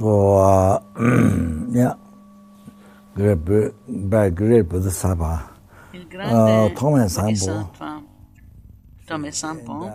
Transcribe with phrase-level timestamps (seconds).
[0.00, 0.80] So, uh,
[1.72, 1.92] yeah,
[3.14, 3.36] great,
[3.86, 5.50] very great Bodhisattva.
[5.92, 6.72] Il grande Uh.
[6.72, 8.02] Bodhisattva
[9.04, 9.92] Tome Sampo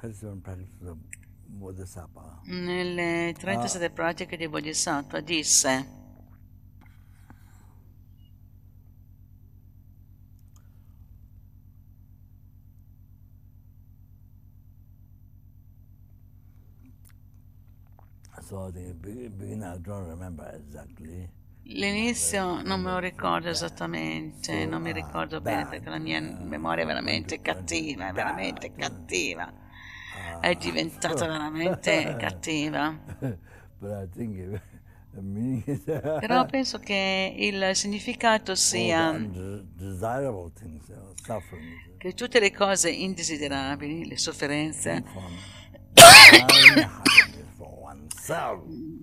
[0.00, 0.96] 37 practices of
[1.44, 2.40] Bodhisattva.
[2.44, 5.84] nelle 37 pratiche di Bodhisattva disse
[18.42, 21.28] So the be- beginning, I don't remember exactly.
[21.68, 26.86] L'inizio non me lo ricordo esattamente, non mi ricordo bene perché la mia memoria è
[26.86, 29.52] veramente cattiva, è veramente cattiva.
[30.40, 32.96] È diventata veramente cattiva.
[35.84, 39.12] Però penso che il significato sia
[41.22, 41.96] suffering.
[41.96, 45.02] che tutte le cose indesiderabili, le sofferenze,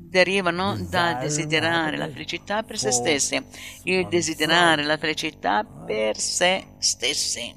[0.09, 3.43] derivano dal desiderare la felicità per se stessi,
[3.83, 7.55] il desiderare la felicità per se stessi.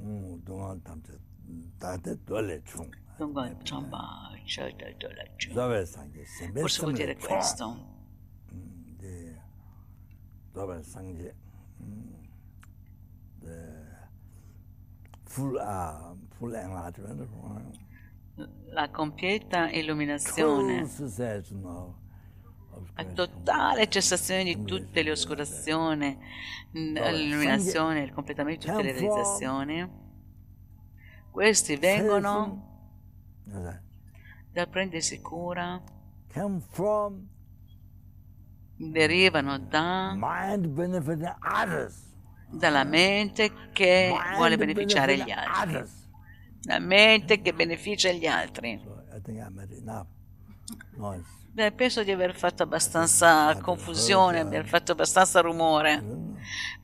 [0.00, 0.34] Mm,
[5.84, 7.98] sangye, sembe Cosa vuol dire questo?
[11.82, 12.14] mm,
[15.24, 17.28] full, uh, full enlightenment,
[18.72, 20.86] La completa illuminazione,
[22.94, 26.16] la totale cessazione di tutte le oscurazioni,
[26.72, 29.90] l'illuminazione, il completamento di tutte le realizzazioni.
[31.30, 32.68] Questi vengono
[34.52, 35.82] dal prendersi cura,
[38.76, 40.16] derivano da,
[42.50, 45.99] dalla mente che vuole beneficiare gli altri.
[46.64, 48.80] La mente che beneficia gli altri.
[51.52, 56.28] Beh, penso di aver fatto abbastanza confusione, aver fatto abbastanza rumore.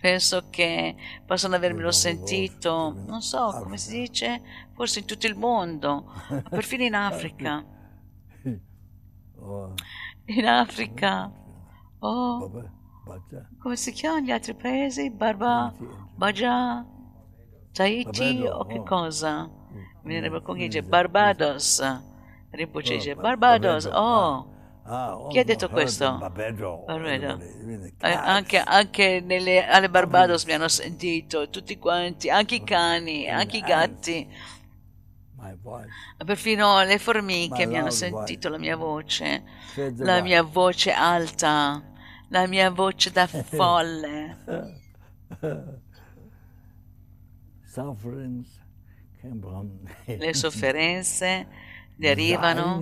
[0.01, 4.43] Penso che possono avermelo sentito, non so come si dice,
[4.75, 6.13] forse in tutto il mondo,
[6.51, 7.65] perfino in Africa.
[10.25, 11.33] In Africa.
[12.01, 12.51] Oh,
[13.59, 15.11] come si chiamano gli altri paesi?
[15.11, 15.73] Barba,
[16.15, 16.85] Baja,
[17.73, 19.49] Tahiti o che cosa?
[20.06, 21.83] Mi verrebbe con chi dice Barbados.
[22.50, 24.55] Rinpoche dice Barbados, oh.
[24.84, 26.17] Ah, Chi ha detto questo?
[26.17, 26.84] Barbados.
[26.87, 27.43] Barbados.
[27.43, 28.12] Eh.
[28.12, 33.62] Anche, anche nelle, alle Barbados mi hanno sentito, tutti quanti, anche i cani, anche i
[33.62, 34.28] gatti,
[36.25, 39.43] perfino le formiche mi hanno sentito la mia voce,
[39.97, 41.83] la mia voce alta,
[42.28, 44.37] la mia voce da folle.
[47.65, 48.66] Sufferings
[50.05, 51.47] Le sofferenze
[51.97, 52.79] derivano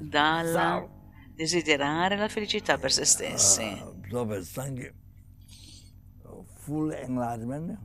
[0.00, 0.88] dal
[1.34, 3.62] desiderare la felicità per se stessi.
[6.92, 7.78] enlightenment,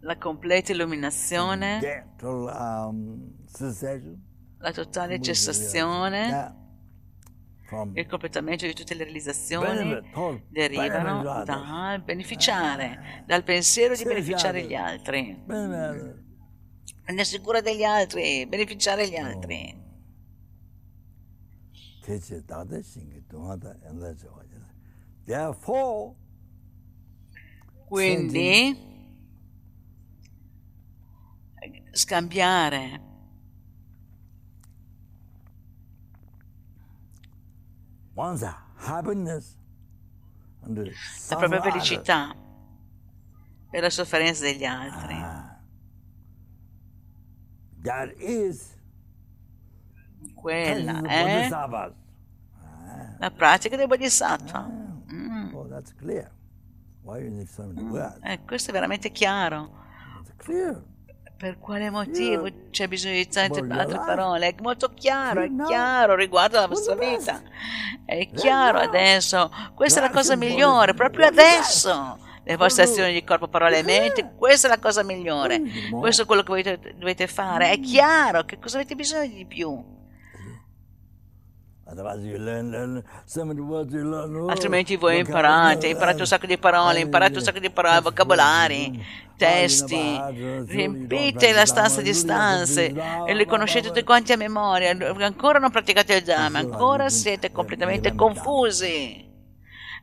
[0.00, 3.32] La completa illuminazione, total um,
[4.58, 6.54] la totale cessazione,
[7.94, 10.00] il completamento di tutte le realizzazioni
[10.48, 15.42] derivano dal beneficiare, dal pensiero di beneficiare gli altri
[17.06, 19.84] prendersi cura degli altri, beneficiare gli altri.
[27.86, 28.76] Quindi
[31.92, 33.00] scambiare.
[41.28, 42.34] La propria felicità
[43.70, 45.45] per la sofferenza degli altri
[47.86, 48.74] that is
[50.34, 51.92] Quella è bodhisattvas.
[53.18, 54.68] la pratica del Bodhisattva.
[55.12, 55.54] Mm.
[55.54, 55.66] Oh,
[57.46, 58.18] so words?
[58.22, 59.84] Eh, questo è veramente chiaro.
[61.36, 64.48] Per quale motivo c'è bisogno di tante altre parole?
[64.48, 67.42] È molto chiaro, è chiaro riguardo alla vostra vita.
[68.04, 69.50] È chiaro adesso.
[69.74, 72.18] Questa è la cosa migliore, proprio adesso.
[72.48, 75.58] Le vostre azioni di corpo, parole e mente, questa è la cosa migliore.
[75.58, 77.70] Voglio- Questo è quello che dovete, dovete fare.
[77.72, 79.94] È chiaro che cosa avete bisogno di più.
[84.50, 89.04] Altrimenti voi imparate, imparate un sacco di parole, imparate un sacco di parole, vocabolari,
[89.36, 90.20] testi,
[90.66, 92.92] riempite la stanza di stanze
[93.26, 98.14] e le conoscete tutti quanti a memoria, ancora non praticate il Dhamma, ancora siete completamente
[98.16, 99.25] confusi.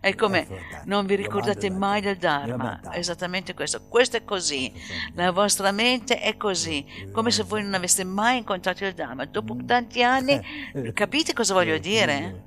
[0.03, 0.45] È come
[0.83, 2.81] non vi ricordate mai del Dharma.
[2.91, 3.87] Esattamente questo.
[3.87, 4.69] Questo è così.
[5.13, 6.85] La vostra mente è così.
[7.13, 9.23] Come se voi non aveste mai incontrato il Dharma.
[9.23, 10.41] Dopo tanti anni,
[10.91, 12.43] capite cosa voglio dire?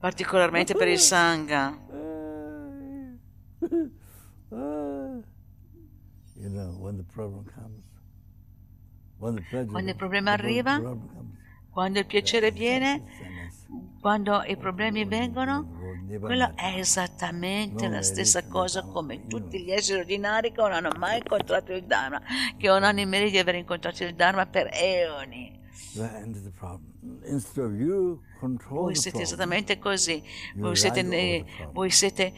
[0.00, 1.78] Particolarmente per il Sangha.
[9.70, 10.80] Quando il problema arriva,
[11.70, 13.02] quando il piacere viene,
[14.00, 15.78] quando i problemi vengono,
[16.18, 21.18] quello è esattamente la stessa cosa come tutti gli esseri ordinari che non hanno mai
[21.18, 22.20] incontrato il Dharma,
[22.56, 25.58] che non hanno il merito di aver incontrato il Dharma per eoni.
[28.68, 30.22] Voi siete esattamente così,
[30.56, 32.32] voi siete, voi siete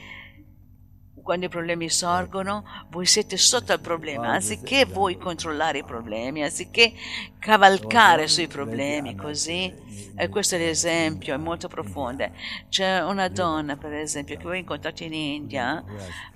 [1.23, 6.93] quando i problemi sorgono, voi siete sotto il problema, anziché voi controllare i problemi, anziché
[7.39, 9.73] cavalcare sui problemi, così.
[10.15, 12.31] E questo è l'esempio, è molto profondo.
[12.69, 15.83] C'è una donna, per esempio, che ho incontrato in India,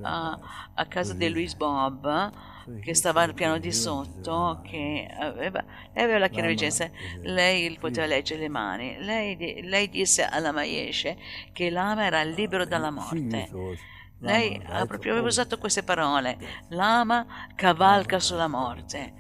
[0.03, 0.38] a,
[0.75, 2.32] a casa di Louis Bob,
[2.81, 6.91] che stava al piano di sotto, che aveva, aveva la chiaroveggenza,
[7.23, 11.17] lei poteva leggere le mani, lei, lei disse alla Maesce
[11.53, 13.49] che l'ama era libero dalla morte.
[14.21, 16.39] Lei ha proprio usato queste parole.
[16.69, 19.13] L'ama cavalca sulla morte.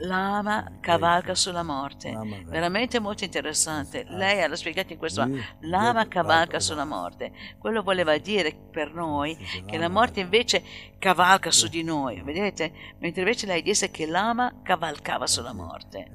[0.00, 2.10] L'ama cavalca sulla morte.
[2.46, 4.04] Veramente molto interessante.
[4.08, 5.42] Lei l'ha spiegato in questo modo.
[5.60, 7.32] L'ama cavalca sulla morte.
[7.58, 10.62] Quello voleva dire per noi che la morte invece
[10.98, 12.72] cavalca su di noi, vedete?
[12.98, 16.10] Mentre invece lei disse che l'ama cavalcava sulla morte.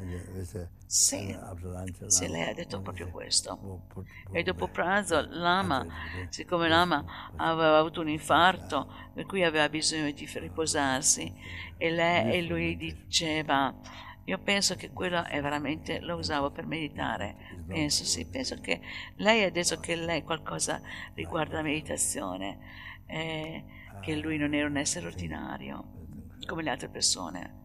[0.91, 1.33] Sì,
[2.07, 3.87] sì, lei ha detto proprio questo.
[4.33, 5.85] E dopo pranzo l'ama,
[6.27, 11.33] siccome l'ama aveva avuto un infarto, per cui aveva bisogno di riposarsi,
[11.77, 13.73] e, lei, e lui diceva,
[14.25, 18.81] io penso che quello è veramente, lo usavo per meditare, penso sì, penso che
[19.15, 20.81] lei ha detto che lei qualcosa
[21.13, 22.59] riguarda la meditazione,
[23.05, 23.63] eh,
[24.01, 25.85] che lui non era un essere ordinario,
[26.45, 27.59] come le altre persone.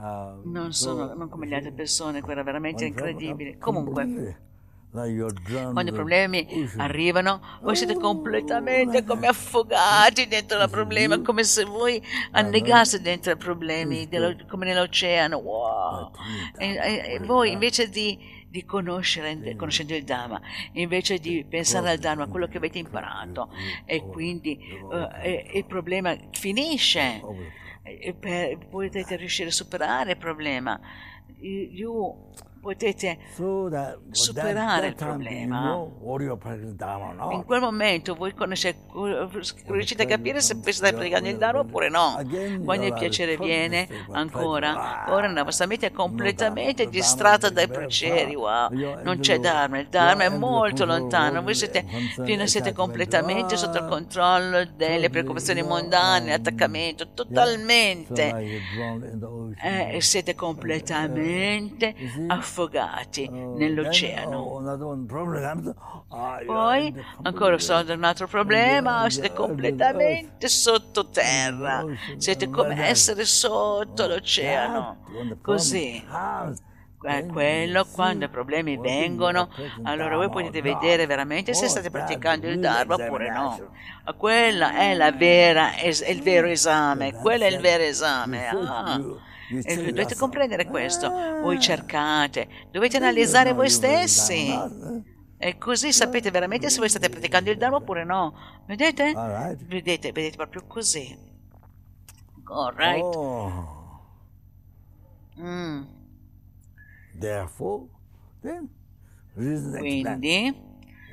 [0.00, 3.58] Non sono non come le altre persone, quello è veramente incredibile.
[3.58, 4.38] Comunque,
[4.90, 6.46] quando i problemi
[6.78, 12.02] arrivano, voi siete completamente come affogati dentro il problema, come se voi
[12.32, 14.08] annegaste dentro i problemi,
[14.48, 15.36] come nell'oceano.
[15.36, 16.10] Wow.
[16.56, 18.18] E, e, voi invece di,
[18.48, 20.40] di conoscere, conoscendo il Dhamma,
[20.72, 23.50] invece di pensare al Dhamma, a quello che avete imparato,
[23.84, 24.58] e quindi
[24.90, 27.20] uh, il problema finisce
[28.18, 30.78] per, potete riuscire a superare il problema.
[31.38, 33.18] You potete
[34.10, 35.86] superare il problema.
[37.32, 38.80] In quel momento voi conoscete,
[39.66, 42.20] riuscite a capire se state praticando il Dharma oppure no.
[42.62, 48.34] Quando il piacere viene, ancora, ora la vostra mente è completamente distratta dai piaceri.
[48.34, 48.68] Wow,
[49.02, 51.42] non c'è Dharma, il Dharma è molto lontano.
[51.42, 51.84] Voi siete,
[52.24, 58.28] fino siete completamente sotto il controllo delle preoccupazioni mondane, l'attaccamento, totalmente.
[59.62, 61.94] Eh, siete completamente
[62.26, 64.36] affrontati affogati oh, nell'oceano.
[64.38, 64.60] Oh,
[66.44, 71.84] Poi ancora sorge un altro problema, siete completamente sottoterra,
[72.16, 75.04] siete come essere sotto l'oceano,
[75.40, 76.04] così.
[77.02, 79.48] Eh, quello quando i problemi vengono,
[79.84, 83.70] allora voi potete vedere veramente se state praticando il Dharma oppure no.
[84.18, 88.48] Quella è la vera, è il vero esame, quello è il vero esame.
[88.48, 89.00] Ah.
[89.50, 91.10] E dovete comprendere questo.
[91.10, 94.48] Voi cercate, dovete analizzare voi stessi.
[95.42, 98.34] E così sapete veramente se voi state praticando il Dharma oppure no.
[98.66, 99.12] Vedete?
[99.66, 101.16] Vedete, vedete proprio così.
[102.44, 103.02] Alright.
[103.02, 103.78] Oh.
[105.40, 105.82] Mm.
[109.78, 110.54] Quindi,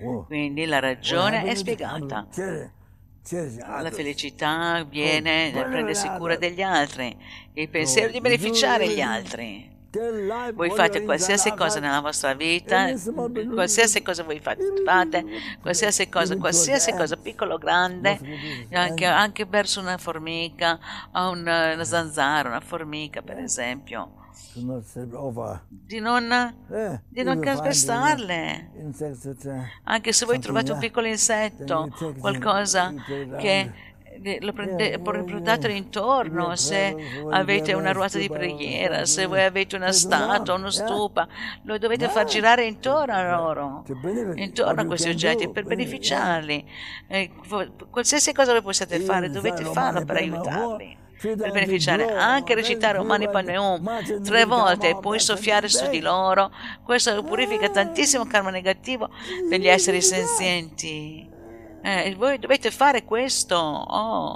[0.03, 0.25] oh.
[0.25, 2.27] quindi la ragione è spiegata.
[3.29, 7.15] La felicità viene dal prendersi cura degli altri,
[7.53, 9.75] il pensiero di beneficiare gli altri.
[10.53, 12.93] Voi fate qualsiasi cosa nella vostra vita,
[13.53, 15.25] qualsiasi cosa voi fate,
[15.59, 18.19] qualsiasi cosa, qualsiasi cosa, piccolo o grande,
[18.71, 20.79] anche, anche verso una formica,
[21.13, 24.25] una, una zanzara, una formica per esempio
[25.69, 28.71] di non, eh, di non calpestarle.
[29.83, 32.93] Anche se voi trovate un piccolo insetto, qualcosa
[33.37, 33.71] che
[34.39, 36.95] lo prendete, portatelo intorno, se
[37.29, 41.27] avete una ruota di preghiera, se voi avete una statua, uno stupa,
[41.63, 43.83] lo dovete far girare intorno a loro,
[44.35, 46.65] intorno a questi oggetti per beneficiarli.
[47.07, 47.31] Eh,
[47.89, 51.05] qualsiasi cosa voi possiate fare, dovete farlo per aiutarli.
[51.19, 55.99] Per beneficiare, anche recitare un Mani Padme Hum tre volte e poi soffiare su di
[55.99, 56.51] loro.
[56.83, 59.09] Questo purifica tantissimo karma negativo
[59.49, 61.29] degli esseri senzienti.
[61.81, 63.55] Eh, voi dovete fare questo.
[63.55, 64.35] Oh.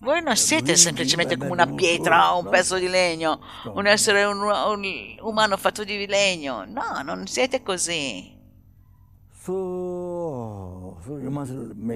[0.00, 3.40] Voi non siete semplicemente come una pietra o un pezzo di legno,
[3.74, 4.84] un essere un, un
[5.20, 6.64] umano fatto di legno.
[6.66, 8.36] No, non siete così.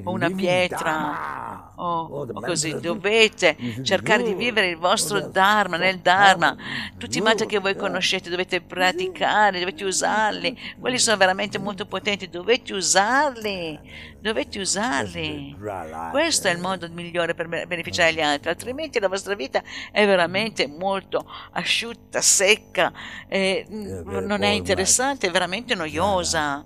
[0.05, 1.73] Una pietra.
[1.77, 6.57] o, o così dovete cercare di vivere il vostro Dharma nel Dharma.
[6.97, 10.59] Tutti i mantra che voi conoscete dovete praticare, dovete usarli.
[10.79, 13.79] Quelli sono veramente molto potenti, dovete usarli.
[14.21, 15.57] Dovete usarli.
[16.11, 20.67] Questo è il modo migliore per beneficiare gli altri, altrimenti la vostra vita è veramente
[20.67, 22.93] molto asciutta, secca,
[23.29, 26.65] non è interessante, è veramente noiosa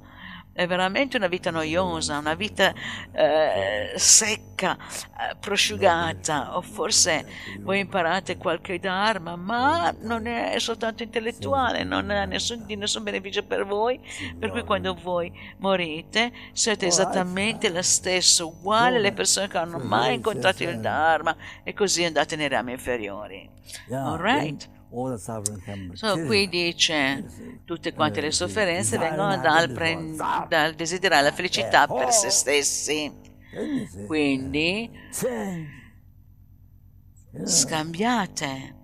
[0.53, 2.73] è veramente una vita noiosa, una vita
[3.13, 7.25] eh, secca, eh, prosciugata, o forse
[7.61, 13.45] voi imparate qualche dharma, ma non è soltanto intellettuale, non ha nessun, di nessun beneficio
[13.45, 14.01] per voi,
[14.39, 19.85] per cui quando voi morite siete esattamente lo stesso, uguale alle persone che non hanno
[19.85, 23.49] mai incontrato il dharma e così andate nei rami inferiori.
[23.91, 24.79] All right?
[25.95, 27.25] So, qui dice
[27.65, 30.15] tutte quante le sofferenze vengono dal, pre-
[30.49, 33.13] dal desiderare la felicità per se stessi.
[34.07, 34.91] Quindi
[37.45, 38.75] scambiate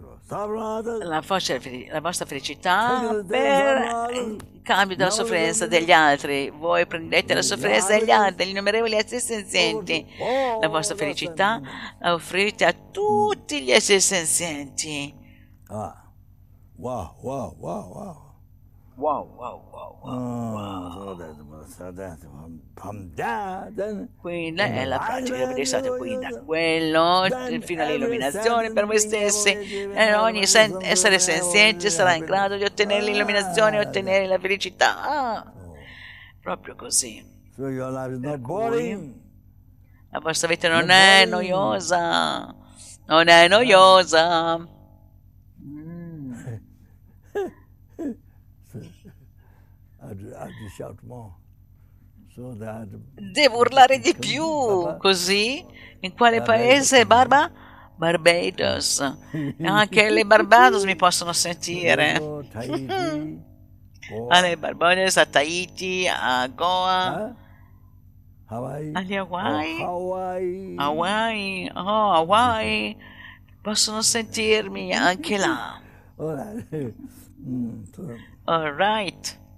[0.00, 6.50] la vostra, la vostra felicità per il cambio della sofferenza degli altri.
[6.50, 10.06] Voi prendete la sofferenza degli altri, degli innumerevoli esseri senzienti.
[10.60, 11.60] La vostra felicità
[11.98, 15.14] la offrite a tutti gli esseri senzienti.
[15.68, 16.10] Ah,
[16.76, 18.29] wow, wow, wow, wow.
[19.00, 20.12] Wow, wow, wow, wow.
[20.52, 21.16] wow.
[24.20, 27.26] Quindi è la pratica che stato qui da quello
[27.62, 29.48] fino all'illuminazione per voi stessi.
[29.48, 35.50] E ogni sen- essere senziente sarà in grado di ottenere l'illuminazione e ottenere la felicità.
[36.42, 37.24] Proprio così.
[40.10, 42.54] La vostra vita non è noiosa.
[43.06, 44.58] Non è noiosa.
[45.62, 46.10] Mm.
[53.14, 55.64] Devo urlare di più, così?
[56.00, 57.50] In quale paese, Barba?
[57.96, 59.00] Barbados.
[59.62, 62.18] Anche le Barbados mi possono sentire.
[64.28, 67.34] Alle Barbados, a Tahiti, a Goa.
[68.94, 69.80] Agli Hawaii.
[70.76, 71.70] Hawaii.
[71.74, 72.96] Oh, Hawaii.
[73.62, 75.80] Possono sentirmi anche là.
[78.44, 79.38] All right.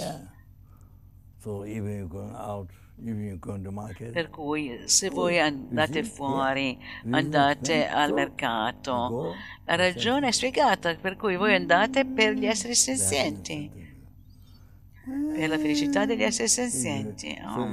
[0.00, 0.28] Yeah.
[1.42, 1.64] So
[2.34, 2.70] out.
[4.12, 6.78] Per cui se voi andate fuori,
[7.08, 13.70] andate al mercato, la ragione è spiegata, per cui voi andate per gli esseri senzienti,
[15.34, 17.38] per la felicità degli esseri senzienti.
[17.42, 17.66] Oh.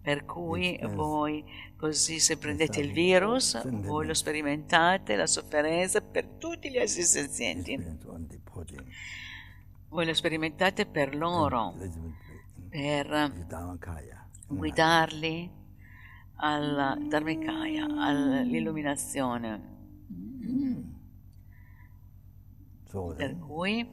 [0.00, 1.44] Per cui voi
[1.76, 7.78] così se prendete il virus, voi lo sperimentate, la sofferenza per tutti gli esseri senzienti.
[9.92, 11.74] Voi lo sperimentate per loro,
[12.70, 13.30] per
[14.48, 15.50] guidarli
[16.36, 19.70] alla Dharmakaya, all'illuminazione.
[22.90, 23.86] Per cui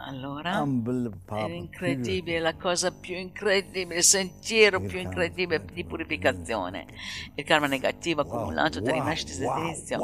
[0.00, 0.62] allora?
[1.48, 6.86] È incredibile, la cosa più incredibile, il sentiero più incredibile di purificazione.
[7.34, 9.98] Il karma negativo accumulato dai rinascite dell'inizio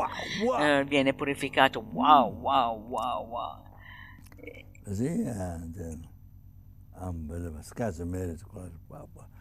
[0.59, 1.85] eh, viene purificato.
[1.93, 3.63] Wow, wow, wow, wow.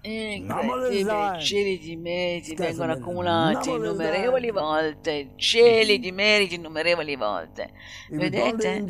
[0.05, 7.71] Incredibile, cieli di meriti vengono accumulati innumerevoli volte, cieli di meriti innumerevoli volte.
[8.09, 8.83] Vedete?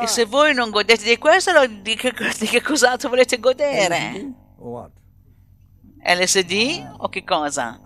[0.00, 4.32] E se voi non godete di questo, di che, di che cos'altro volete godere?
[6.06, 7.80] LSD o che cosa?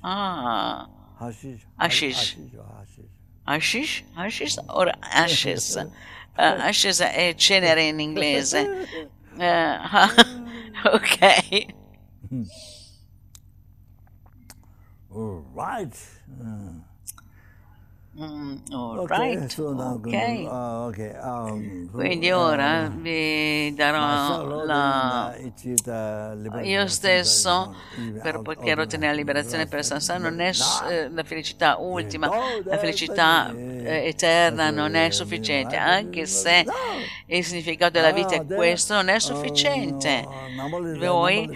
[0.00, 0.88] Ah,
[1.76, 2.36] hashish.
[3.44, 4.04] Hashish?
[4.14, 5.74] Hashish o ashes?
[5.74, 5.90] Uh,
[6.36, 8.86] ashes è cenere in inglese.
[9.36, 9.76] Uh,
[10.92, 11.66] ok.
[15.14, 15.94] All right.
[16.40, 16.83] Uh,
[18.16, 20.46] Mm, all right, okay.
[20.46, 25.34] uh, okay, um, so, Quindi ora um, vi darò la...
[26.62, 27.74] Io stesso,
[28.22, 30.52] per poter ottenere la liberazione per Sansara, non è
[30.88, 32.30] eh, la felicità ultima,
[32.62, 36.64] la felicità eh, eterna non è sufficiente, anche se
[37.26, 40.24] il significato della vita è questo, non è sufficiente.
[40.98, 41.48] Voi,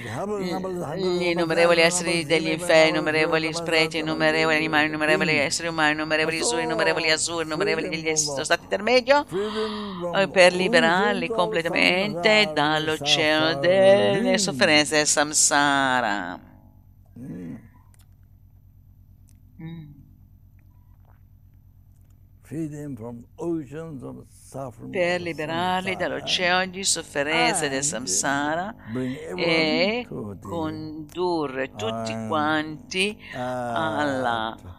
[0.96, 7.11] gli innumerevoli esseri degli inferi, innumerevoli spreti, innumerevoli animali, innumerevoli esseri umani, innumerevoli azzurri, innumerevoli
[7.11, 9.26] azzurri, innumerevoli degli stato intermedio,
[10.14, 16.40] eh, per liberarli completamente dall'oceano delle sofferenze del samsara.
[17.21, 17.57] Mm.
[24.90, 28.75] Per liberarli dall'oceano di sofferenze del samsara
[29.37, 34.77] e condurre tutti quanti alla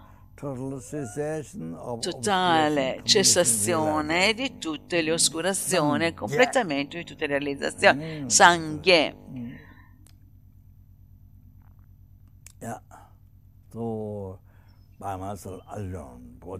[2.00, 8.29] totale cessazione di tutte le oscurazioni e completamento di tutte le realizzazioni.
[8.29, 9.15] Sangye.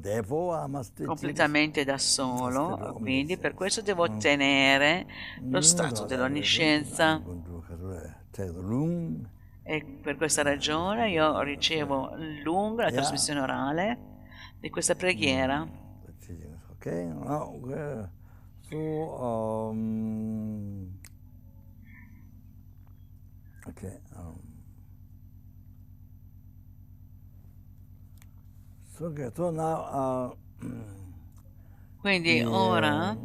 [0.01, 5.05] Therefore, I must completamente da solo, quindi per questo devo ottenere
[5.41, 7.21] lo stato dell'onniscienza.
[9.69, 13.99] E per questa ragione io ricevo lunga la trasmissione orale
[14.59, 15.61] di questa preghiera.
[16.71, 18.09] Ok, now, uh,
[18.67, 20.99] so, um,
[23.67, 24.39] okay, um,
[28.97, 30.35] so, okay, so now, uh,
[32.01, 33.15] Quindi yeah, ora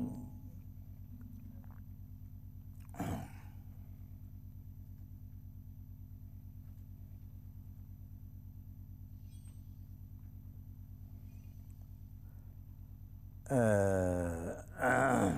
[13.54, 15.32] uh,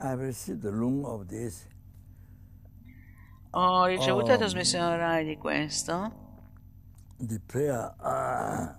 [0.00, 1.66] I received the loan of this.
[3.50, 4.36] ho ricevuto la Oh.
[4.38, 6.24] trasmissione orale di questo.
[7.18, 8.74] The prayer, uh,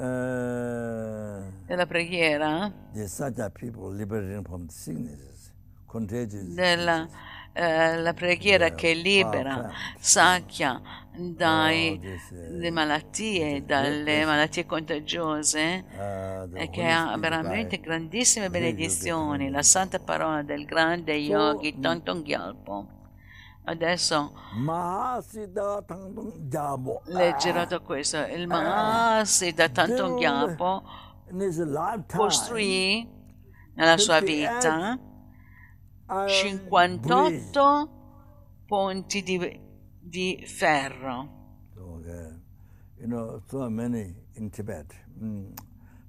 [0.00, 5.52] uh, della preghiera, the Satya people liberating from sicknesses,
[5.86, 6.54] contagious.
[6.54, 7.06] della
[7.56, 10.78] eh, la preghiera che libera Sakya
[11.16, 15.84] dalle malattie, dalle malattie contagiose
[16.52, 22.88] e che Holy ha veramente grandissime benedizioni, la santa parola del grande yogi Tonton Gyalpo.
[23.64, 24.32] Adesso
[27.06, 28.18] leggerò da questo.
[28.18, 30.82] Il Mahasiddha Tonton Gyalpo
[32.06, 33.08] costruì
[33.74, 34.98] nella sua vita
[36.06, 37.90] 58
[38.66, 39.60] ponti di,
[40.00, 41.34] di ferro.
[41.74, 42.00] So,
[42.98, 44.94] you know, so many in Tibet.
[45.22, 45.52] Mm.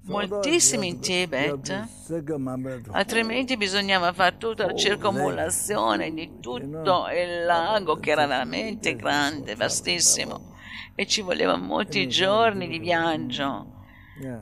[0.04, 1.86] So Moltissimi in Tibet.
[2.06, 9.54] the Altrimenti bisognava fare tutta la circumambulazione di tutto il lago che era veramente grande,
[9.54, 10.56] vastissimo
[10.94, 13.77] e ci voleva molti giorni di viaggio.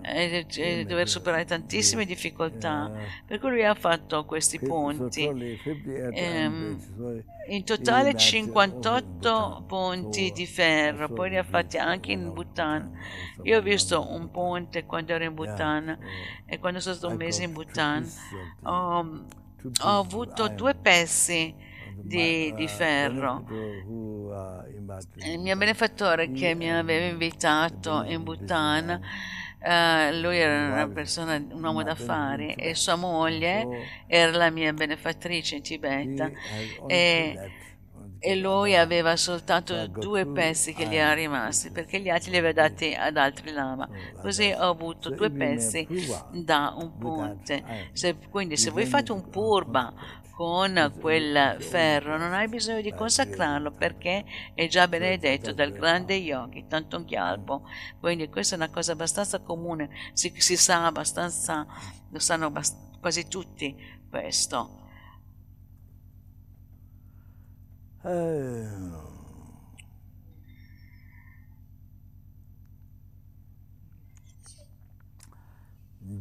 [0.03, 2.91] E, e dover superare tantissime difficoltà.
[3.25, 5.37] Per cui lui ha fatto questi 58
[6.13, 6.79] Ehm,
[7.49, 12.91] In totale Imagine 58 also ponti di ferro, poi li ha fatti anche in Bhutan.
[13.43, 15.97] Io ho visto un ponte quando ero in Bhutan
[16.45, 18.15] e quando sono stato un mese in Bhutan
[18.65, 18.99] ho,
[19.83, 21.55] ho avuto due pezzi
[22.01, 23.45] di, di ferro.
[25.25, 29.01] Il mio benefattore che mi aveva invitato in Bhutan,
[29.67, 33.67] eh, lui era una persona, un uomo d'affari e sua moglie
[34.07, 36.33] era la mia benefattrice in Tibet.
[36.87, 37.41] E,
[38.19, 42.53] e lui aveva soltanto due pezzi che gli erano rimasti perché gli altri li aveva
[42.69, 43.89] dati ad altri lama.
[44.21, 45.87] Così ho avuto due pezzi
[46.31, 47.63] da un ponte.
[47.93, 49.93] Se- quindi se voi fate un purba
[50.37, 54.23] con quel ferro non hai bisogno di consacrarlo perché
[54.53, 57.63] è già benedetto dal grande yogi, tanto Gyalpo.
[57.99, 61.67] Quindi questa è una cosa abbastanza comune, si, si sa abbastanza,
[62.11, 63.75] lo sanno abbast- quasi tutti
[64.11, 64.85] questo.
[68.03, 69.15] Oh.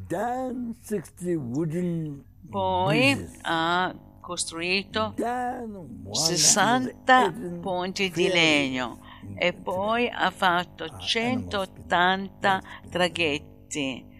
[0.08, 9.00] Then 60 wooden Poi ha costruito Then 60 118 ponti di legno
[9.38, 14.14] e poi ha fatto 180 traghetti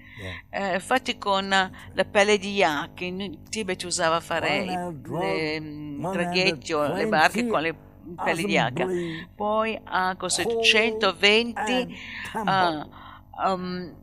[0.50, 3.02] eh, fatti con la pelle di yak.
[3.02, 4.66] In Tibet usava fare i-
[5.20, 7.76] le, mm, traghetti o le barche con le
[8.24, 8.86] pelle di yak.
[9.36, 11.98] Poi ha costruito 120
[12.34, 12.88] ah,
[13.54, 13.94] um,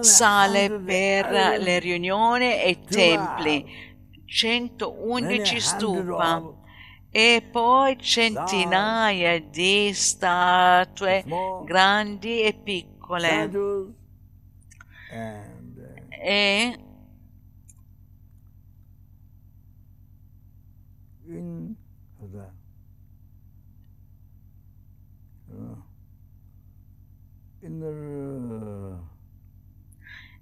[0.00, 3.66] sale per le riunioni e templi,
[4.24, 6.62] 111 stupa.
[7.16, 11.24] e poi centinaia di statue
[11.64, 13.50] grandi e piccole.
[16.10, 16.78] E
[21.26, 21.74] in
[27.60, 27.80] in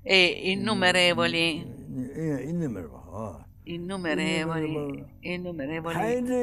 [0.05, 1.67] e innumerevoli.
[2.45, 5.97] Innumerevoli innumerevoli innumerevoli.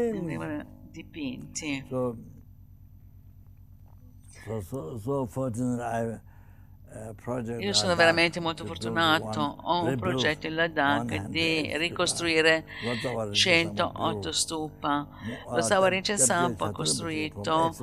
[0.10, 1.84] innumerevoli dipinti.
[1.90, 2.18] So
[4.46, 6.20] so so, so fortunate I
[7.60, 12.66] Io sono veramente molto fortunato, ho un progetto in Ladakh di ricostruire
[13.32, 15.08] 108 stupa.
[15.52, 17.76] Lo Savarinchen Sampo ha costruito,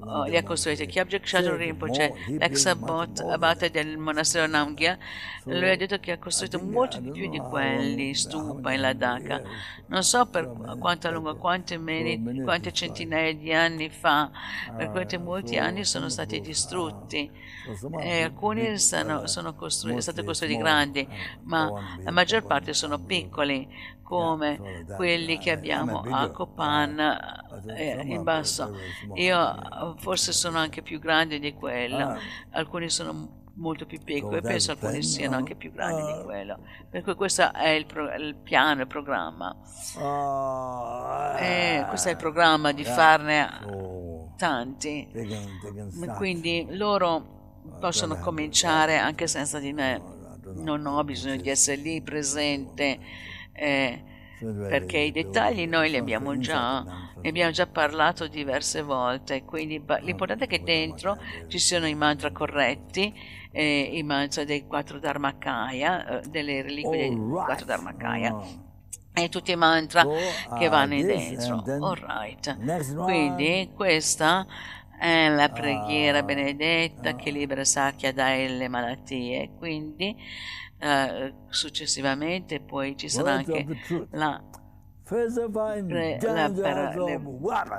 [0.00, 4.98] oh, li ha costruiti Kyabjak Shadru Rinpoche, l'ex abate del monastero Namgya,
[5.44, 9.42] lui ha detto che ha costruito molto di più di quelli stupa in Ladakh.
[9.86, 14.30] Non so per quanto a lungo, quante, meni, quante centinaia di anni fa,
[14.76, 17.30] per quanti molti anni sono stati distrutti.
[18.00, 21.08] E alcuni sono, sono costru- stati costruiti grandi,
[21.44, 21.70] ma
[22.02, 26.98] la maggior parte sono piccoli, come quelli che abbiamo a Copan
[27.74, 28.76] eh, in basso.
[29.14, 32.18] Io forse sono anche più grandi di quello,
[32.50, 36.58] alcuni sono molto più piccoli, penso alcuni siano anche più grandi di quello.
[36.90, 39.56] Per cui questo è il, pro- il piano, il programma.
[41.38, 43.48] E questo è il programma di farne
[44.36, 45.08] tanti.
[46.16, 47.32] Quindi loro
[47.80, 50.00] possono cominciare anche senza di me.
[50.54, 52.98] Non ho bisogno di essere lì presente.
[53.52, 54.02] Eh,
[54.38, 60.44] perché i dettagli noi li abbiamo già, ne abbiamo già parlato diverse volte, quindi l'importante
[60.44, 63.14] è che dentro ci siano i mantra corretti,
[63.52, 68.36] eh, i mantra dei quattro Dharmakaya, eh, delle reliquie dei quattro Dharmakaya
[69.14, 70.04] e tutti i mantra
[70.58, 71.62] che vanno dentro.
[71.64, 72.94] Alright.
[73.02, 74.44] Quindi questa
[74.98, 79.50] è la preghiera benedetta che libera Sakya dalle malattie.
[79.56, 80.16] Quindi
[80.76, 83.64] Uh, successivamente poi ci sarà anche
[84.10, 84.42] la,
[85.86, 87.20] pre, la per, le,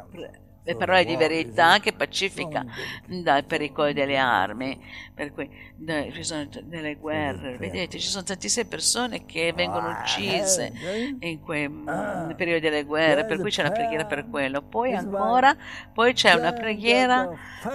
[0.10, 2.66] pre, le, parole di verità che pacifica.
[3.08, 4.80] Dal pericolo delle armi
[5.14, 10.72] per cui da, ci sono delle guerre vedete ci sono tantissime persone che vengono uccise
[11.20, 14.62] in quei mm, periodi delle guerre per cui c'è una preghiera per quello.
[14.62, 15.56] Poi ancora
[15.94, 17.30] poi c'è una preghiera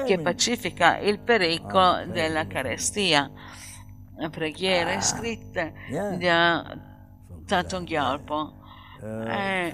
[0.04, 3.30] che pacifica il pericolo della carestia.
[4.30, 5.72] Preghiere ah, scritte
[6.18, 6.76] da
[7.46, 8.59] Tatung Gyalpo.
[9.02, 9.72] Eh,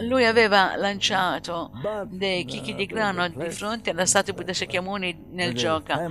[0.00, 1.70] lui aveva lanciato
[2.08, 6.08] dei chicchi di grano di fronte alla statua di Buddha Shakyamuni nel Gioca,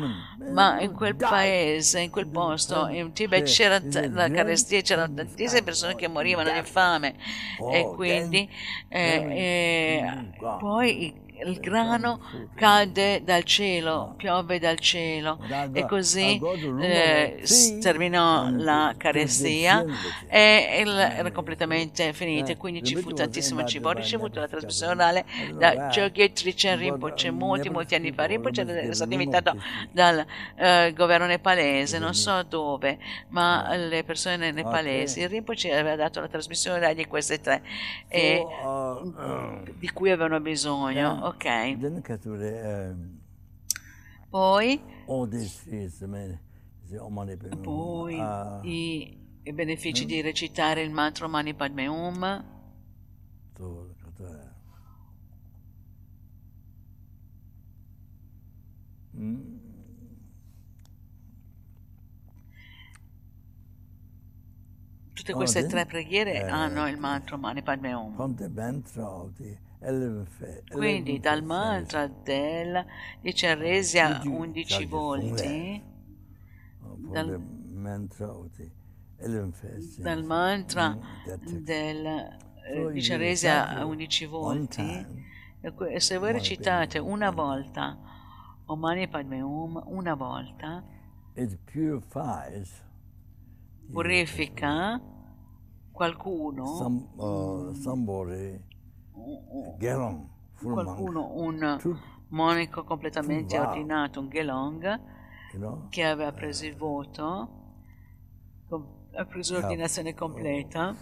[0.51, 5.95] ma in quel paese, in quel posto, in Tibet c'era la carestia, c'erano tantissime persone
[5.95, 7.15] che morivano di fame.
[7.71, 8.47] E quindi
[8.87, 12.19] eh, eh, poi il grano
[12.55, 15.39] cade dal cielo, piove dal cielo.
[15.71, 16.39] E così
[16.79, 17.43] eh,
[17.81, 19.85] terminò la carestia
[20.27, 23.89] e il, era completamente finita, quindi ci fu tantissimo cibo.
[23.89, 28.25] Ho ricevuto la trasmissione orale da Trichen Rinpoche molti molti anni fa.
[28.25, 29.55] Rinpoche è stato invitato
[29.91, 30.25] dal
[30.55, 32.97] eh, governo nepalese, non so dove,
[33.29, 35.25] ma le persone nepalesi.
[35.25, 37.61] Rinpoche aveva dato la trasmissione orale di queste tre
[38.07, 38.45] e,
[39.77, 41.45] di cui avevano bisogno ok.
[41.45, 43.19] Ehm,
[44.29, 44.81] poi,
[47.61, 52.41] poi uh, i, i, benefici di recitare il mantra Mani Padme Hum.
[59.13, 59.59] Mm.
[65.13, 68.15] Tutte queste tre preghiere eh, hanno il mantra Mani Padme Hum.
[70.69, 72.85] Quindi dal mantra del
[73.19, 75.83] di Cerresia 11 volti,
[77.11, 77.41] dal,
[79.97, 80.97] dal mantra
[81.49, 82.05] del
[82.63, 85.05] eh, di Ceresia 11 volti,
[85.97, 87.97] se voi recitate una volta
[88.65, 90.83] Om Padme Hum una volta,
[93.91, 95.01] purifica
[95.91, 97.07] qualcuno, some,
[99.21, 101.79] somebody qualcuno, un
[102.29, 104.99] monaco completamente ordinato, un gelong,
[105.89, 107.49] che aveva preso il voto,
[109.13, 110.93] ha preso l'ordinazione completa.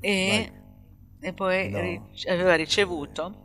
[0.00, 0.52] e,
[1.20, 1.68] e poi
[2.28, 3.42] aveva ricevuto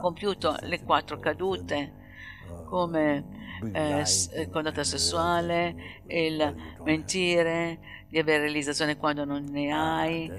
[0.00, 1.92] compiuto le quattro cadute
[2.66, 6.54] come eh, condotta sessuale, il
[6.84, 7.78] mentire,
[8.08, 10.30] di avere realizzazione quando non ne hai,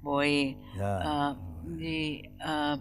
[0.00, 2.80] poi uh, di uh,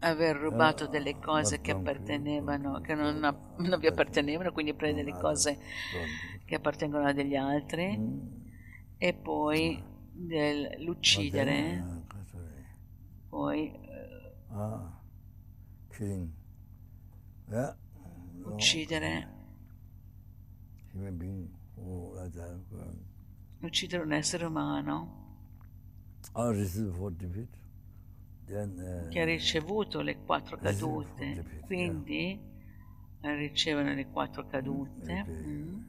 [0.00, 3.18] aver rubato delle cose che appartenevano, che non,
[3.56, 5.58] non vi appartenevano, quindi prendere le cose
[6.44, 7.98] che appartengono a degli altri
[8.96, 9.82] e poi
[10.78, 12.04] l'uccidere,
[13.28, 13.72] poi
[18.44, 19.28] uccidere.
[23.60, 25.26] Uccidere un essere umano.
[29.10, 32.40] Che ha ricevuto le quattro cadute, quindi
[33.20, 35.24] ricevono le quattro cadute.
[35.26, 35.82] Mm.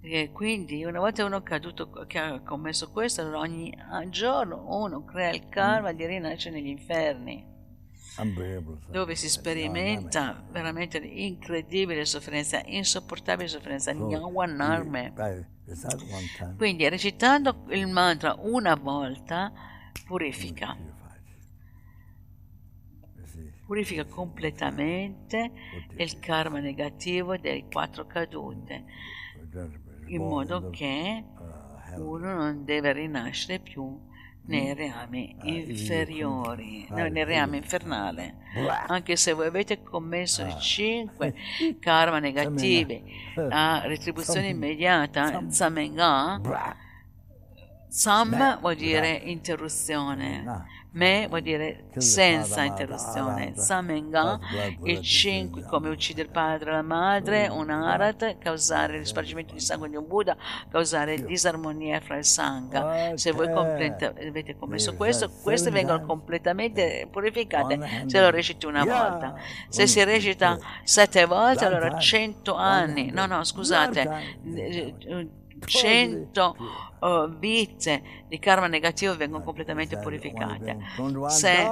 [0.00, 3.74] E quindi una volta uno caduto, che ha commesso questo, allora ogni
[4.10, 7.52] giorno uno crea il karma di rinascere negli inferni
[8.90, 13.92] dove si sperimenta veramente incredibile sofferenza, insopportabile sofferenza.
[16.56, 19.52] Quindi recitando il mantra una volta
[20.06, 20.76] purifica.
[23.66, 25.50] Purifica completamente
[25.96, 28.84] il karma negativo delle quattro cadute,
[30.06, 31.24] in modo che
[31.96, 33.98] uno non deve rinascere più
[34.46, 38.42] nei reami inferiori, no, nei reami infernali.
[38.86, 41.34] Anche se voi avete commesso i cinque
[41.80, 43.02] karma negativi
[43.36, 46.40] a retribuzione immediata, Zamenga,
[47.88, 50.42] Sam vuol dire interruzione,
[50.94, 53.54] Me vuol dire senza interruzione.
[53.56, 54.38] Samenga,
[54.84, 59.60] il 5 come uccidere il padre e la madre, un arat, causare il spargimento di
[59.60, 60.36] sangue di un Buddha,
[60.70, 63.16] causare disarmonia fra il Sangha.
[63.16, 68.04] Se voi avete commesso questo, queste vengono completamente purificate.
[68.06, 69.34] Se lo reciti una volta.
[69.68, 73.10] Se si recita sette volte, allora cento anni.
[73.10, 74.42] No, no, scusate.
[75.66, 76.56] 100
[77.04, 80.78] uh, vite di karma negativo vengono completamente purificate.
[81.28, 81.68] Se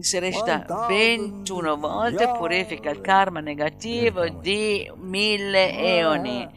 [0.00, 6.48] si recita 21 volte, purifica il karma negativo di mille eoni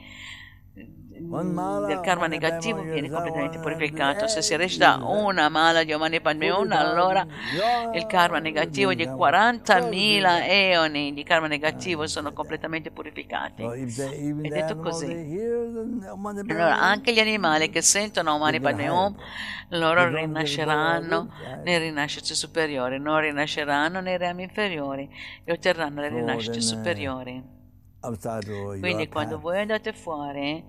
[1.27, 4.27] del karma negativo viene completamente purificato.
[4.27, 7.25] Se si recita una mala di Omani Padme allora
[7.93, 13.63] il karma negativo di 40.000 eoni di karma negativo sono completamente purificati.
[13.63, 15.11] È detto così.
[15.11, 19.15] Allora, anche gli animali che sentono Omani Padme Om,
[19.69, 21.29] loro rinasceranno
[21.63, 25.09] nei rinascite superiori, non rinasceranno nei rami inferiori
[25.43, 27.54] e otterranno le rinascite superiori.
[28.79, 30.63] Quindi quando voi andate fuori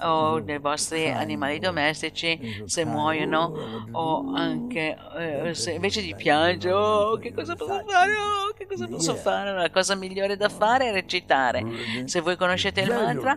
[0.00, 7.16] o dei vostri animali domestici, se muoiono o anche eh, se invece di piangere, oh,
[7.16, 8.12] che cosa posso fare?
[8.16, 9.52] Oh, che cosa posso fare?
[9.52, 11.64] La cosa migliore da fare è recitare.
[12.04, 13.36] Se voi conoscete il mantra,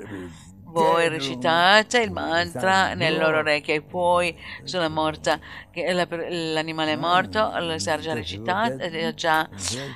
[0.69, 5.39] voi recitate il mantra nelle loro orecchie e poi sulla morta,
[6.53, 9.47] l'animale è morto, si è già recitato, è già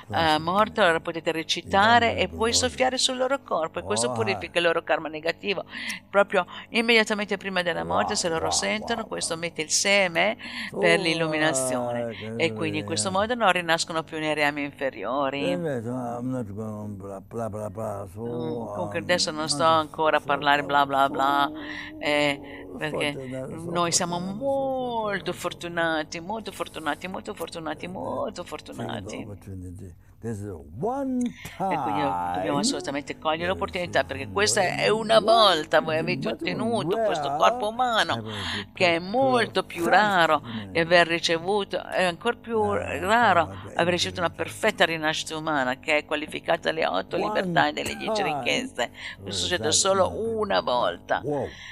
[0.08, 4.64] uh, morto, allora potete recitare e poi soffiare sul loro corpo e questo purifica il
[4.64, 5.64] loro karma negativo.
[6.10, 10.36] Proprio immediatamente prima della morte, se loro sentono, questo mette il seme
[10.78, 15.56] per l'illuminazione e quindi in questo modo non rinascono più nei reami inferiori.
[15.56, 15.86] Mm,
[18.74, 21.50] comunque adesso non sto ancora a parlare bla bla bla,
[21.98, 23.12] eh, perché
[23.70, 25.71] noi siamo molto fortunati,
[26.20, 29.26] molto fortunati, molto fortunati, molto fortunati.
[31.58, 32.00] E quindi
[32.34, 38.22] dobbiamo assolutamente cogliere l'opportunità perché questa è una volta voi avete ottenuto questo corpo umano
[38.72, 44.30] che è molto più raro di aver ricevuto, è ancora più raro aver ricevuto una
[44.30, 48.90] perfetta rinascita umana che è qualificata alle otto libertà e delle dieci ricchezze.
[49.20, 50.08] Questo succede solo
[50.38, 51.20] una volta.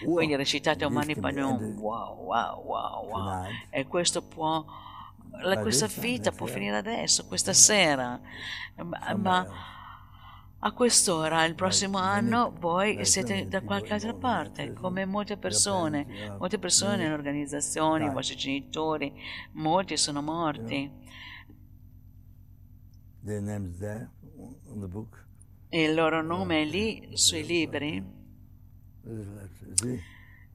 [0.05, 3.45] Quindi recitate Umani Panum, wow, wow, wow, wow.
[3.71, 4.65] E questo può
[5.43, 8.21] la, questa vita può finire adesso, questa sera,
[9.17, 9.47] ma,
[10.63, 16.07] a quest'ora, il prossimo anno, voi siete da qualche altra parte, come molte persone,
[16.39, 19.13] molte persone nelle organizzazioni, i vostri genitori,
[19.53, 20.91] molti sono morti.
[25.71, 28.05] E il loro nome è lì sui libri.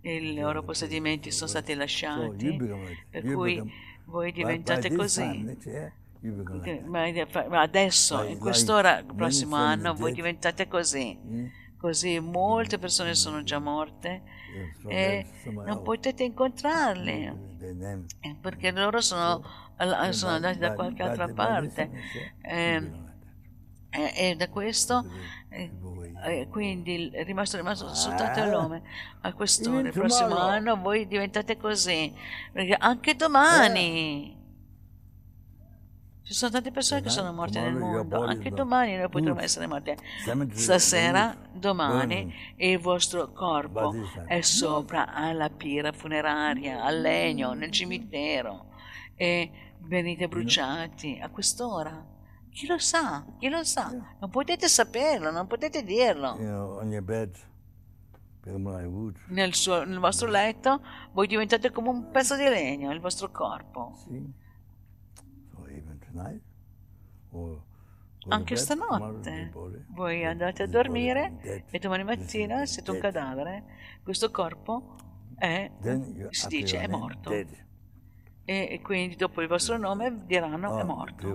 [0.01, 2.57] I loro possedimenti sono stati lasciati,
[3.09, 3.59] per cui
[4.05, 5.57] voi diventate così.
[6.85, 11.19] Ma adesso, in quest'ora, il prossimo anno, voi diventate così.
[11.77, 14.23] Così molte persone sono già morte
[14.87, 15.25] e
[15.65, 17.31] non potete incontrarli.
[18.21, 19.43] Eh, perché loro sono,
[20.11, 21.89] sono andati da qualche altra parte.
[22.41, 22.91] E,
[23.89, 25.05] e, e da questo
[25.55, 28.81] eh, quindi è rimasto, rimasto soltanto il nome.
[29.21, 29.87] A quest'ora.
[29.87, 32.13] Il prossimo anno voi diventate così,
[32.51, 34.35] perché anche domani
[36.23, 39.95] ci sono tante persone che sono morte nel mondo, anche domani noi potremmo essere morti.
[40.53, 43.93] Stasera, domani, il vostro corpo
[44.25, 48.73] è sopra alla pira funeraria, al legno, nel cimitero.
[49.15, 52.13] E venite bruciati a quest'ora.
[52.55, 53.25] Chi lo sa?
[53.37, 53.91] Chi lo sa?
[54.17, 56.37] Non potete saperlo, non potete dirlo.
[59.27, 63.91] Nel, suo, nel vostro letto voi diventate come un pezzo di legno, il vostro corpo.
[68.29, 69.51] Anche stanotte
[69.89, 73.63] voi andate a dormire e domani mattina siete un cadavere,
[74.01, 74.95] questo corpo
[75.37, 75.69] è,
[76.29, 77.29] si dice, è morto.
[78.47, 81.27] E quindi dopo il vostro nome diranno è oh, morto.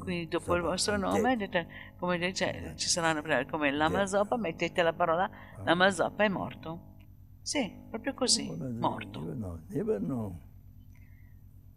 [0.00, 1.66] Quindi dopo il vostro nome, dite,
[1.98, 5.30] come dice, ci saranno come lama zoppa, mettete la parola
[5.64, 6.94] lama zoppa è morto.
[7.40, 9.20] Sì, proprio così, morto.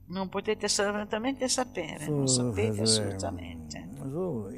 [0.08, 3.88] Non potete assolutamente sapere, non sapete assolutamente.
[3.96, 4.50] So,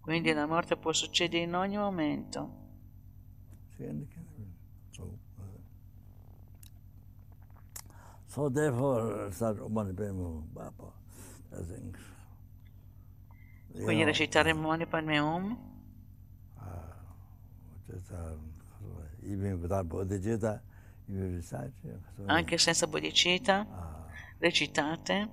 [0.00, 2.66] Quindi la morte può succedere in ogni momento.
[8.38, 9.32] So therefore,
[10.52, 10.92] Baba,
[13.72, 15.58] Quindi recitare il Mani Padme Om?
[19.24, 20.62] Even without bodhicitta,
[22.26, 24.06] anche senza bodhicitta, ah.
[24.38, 25.28] recitate?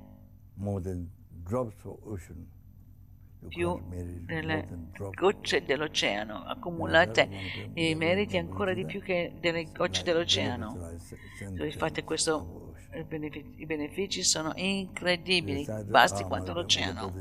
[3.48, 3.80] Più
[4.26, 4.68] delle
[5.13, 7.30] gocce dell'oceano, accumulate
[7.76, 10.98] i meriti ancora di più che delle gocce dell'oceano.
[10.98, 17.12] Se fate questo, i benefici sono incredibili, basti quanto l'oceano.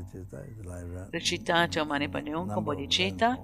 [1.11, 3.39] Recitate Omani Padme con bodhicitta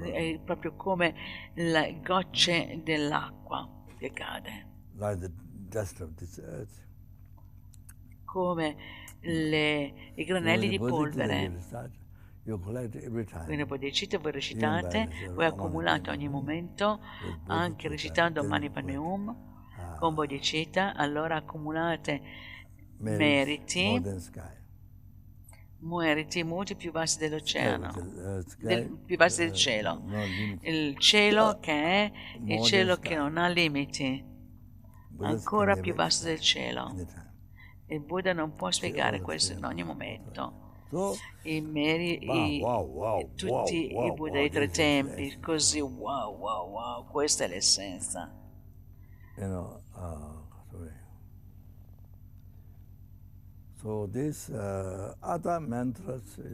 [0.00, 1.14] è proprio come
[1.54, 4.66] le gocce dell'acqua che cade.
[8.24, 8.76] Come
[9.20, 11.52] le, i granelli di polvere.
[13.44, 17.00] Quindi voi decite, voi recitate, voi accumulate ogni momento,
[17.46, 19.51] anche recitando Mani Padme Hum,
[20.02, 22.20] con bodhicitta, allora accumulate
[22.98, 24.00] meriti
[25.78, 26.42] meriti.
[26.42, 27.92] Molti più bassi dell'oceano,
[28.58, 30.02] del, più bassi del cielo.
[30.62, 32.12] Il cielo che è
[32.46, 34.24] il cielo che non ha limiti,
[35.20, 36.92] ancora più basso del cielo.
[37.86, 40.58] Il Buddha non può spiegare questo in ogni momento.
[41.42, 42.60] I meri, i,
[43.36, 48.41] tutti i Buddha dei tre tempi, così wow, wow, wow, questa è l'essenza.
[49.38, 50.42] You know, uh,
[53.82, 55.12] So this, uh,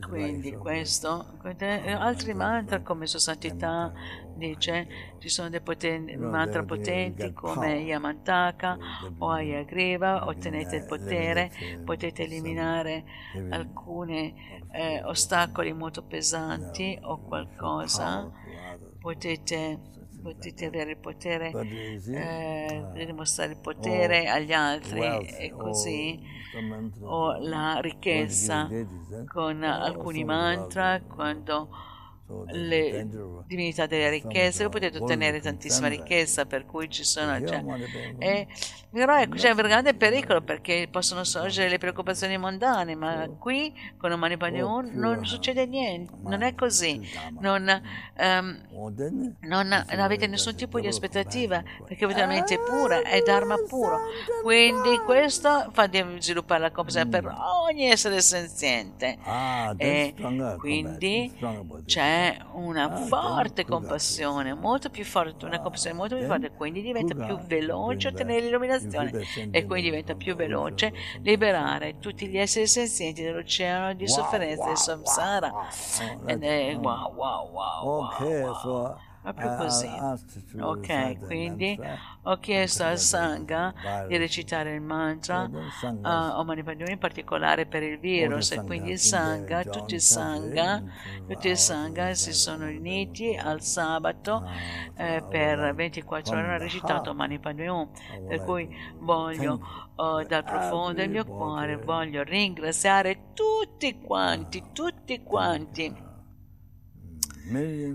[0.09, 3.93] Quindi questo, altri mantra come Sua Santità
[4.35, 4.88] dice,
[5.19, 8.79] ci sono dei potenti, mantra potenti come Yamantaka
[9.19, 11.51] o Ayagriva, ottenete il potere,
[11.85, 13.05] potete eliminare
[13.51, 14.35] alcuni
[14.73, 18.27] eh, ostacoli molto pesanti o qualcosa,
[18.99, 26.20] potete potete avere il potere, eh, dimostrare il potere agli altri e così,
[27.00, 28.68] o la ricchezza
[29.26, 31.68] con alcuni mantra, quando
[32.51, 33.07] le
[33.47, 37.62] divinità delle ricchezze, voi potete ottenere tantissima ricchezza, per cui ci sono già.
[38.19, 38.47] E,
[38.91, 44.12] però ecco, c'è un grande pericolo perché possono sorgere le preoccupazioni mondane, ma qui con
[44.12, 47.01] Omani Panyun non succede niente, non è così,
[47.41, 47.83] non,
[48.19, 48.59] um,
[49.41, 54.01] non, avete nessun tipo di aspettativa perché avete una mente pura, è Dharma puro.
[54.43, 55.88] Quindi questo fa
[56.19, 57.27] sviluppare la compassione per
[57.67, 59.17] ogni essere senziente.
[59.77, 60.14] E
[60.59, 61.33] quindi
[61.87, 62.17] c'è
[62.52, 67.38] una ah, forte compassione, molto più forte, una compassione molto più forte, quindi diventa più
[67.46, 69.11] veloce ottenere l'illuminazione
[69.50, 75.52] e quindi diventa più veloce liberare tutti gli esseri senzienti dell'oceano di sofferenza e samsara.
[76.26, 77.85] Ed è wow, wow, wow.
[77.85, 79.07] wow, wow.
[79.33, 79.88] Proprio così.
[80.61, 81.79] Ok, quindi
[82.22, 83.72] ho chiesto al Sangha
[84.07, 85.49] di recitare il mantra
[86.03, 90.83] a Om Padme in particolare per il virus e quindi il Sangha, tutti i Sangha,
[91.26, 94.49] tutti i Sangha si sono riuniti al sabato
[94.97, 97.89] eh, per 24 ore hanno recitato Om Padme
[98.26, 98.68] per cui
[98.99, 99.61] voglio
[99.97, 106.07] oh, dal profondo del mio cuore voglio ringraziare tutti quanti, tutti quanti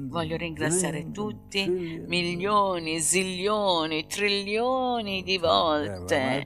[0.09, 1.67] Voglio ringraziare tutti,
[2.07, 6.45] milioni, zilioni, trilioni di volte.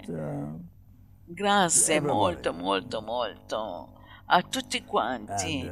[1.25, 3.93] Grazie molto, molto, molto
[4.25, 5.69] a tutti quanti,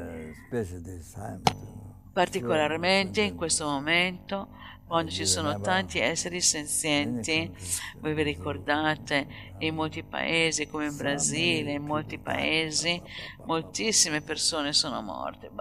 [2.13, 4.47] particolarmente in questo momento
[4.95, 7.53] quando ci sono tanti esseri senzienti,
[7.99, 9.27] voi vi ricordate,
[9.57, 13.01] in molti paesi come in Brasile, in molti paesi,
[13.43, 15.51] moltissime persone sono morte.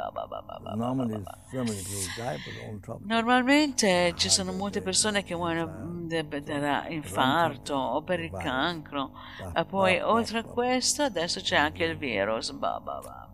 [3.01, 9.11] Normalmente ci sono molte persone che muoiono per infarto o per il cancro,
[9.53, 12.57] e poi oltre a questo adesso c'è anche il virus,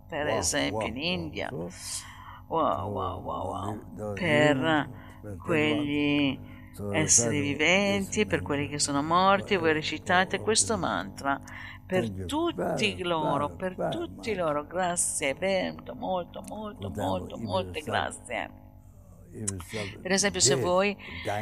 [0.09, 1.51] per esempio in India.
[1.53, 3.47] Wow, wow, wow,
[3.95, 4.15] wow.
[4.15, 5.09] Per
[5.39, 6.39] quegli
[6.93, 11.41] esseri viventi, per quelli che sono morti, voi recitate questo mantra.
[11.87, 14.65] Per tutti loro, per tutti loro.
[14.65, 18.69] Grazie, molto, molto, molto, molto, molte grazie.
[20.01, 20.97] Per esempio, se voi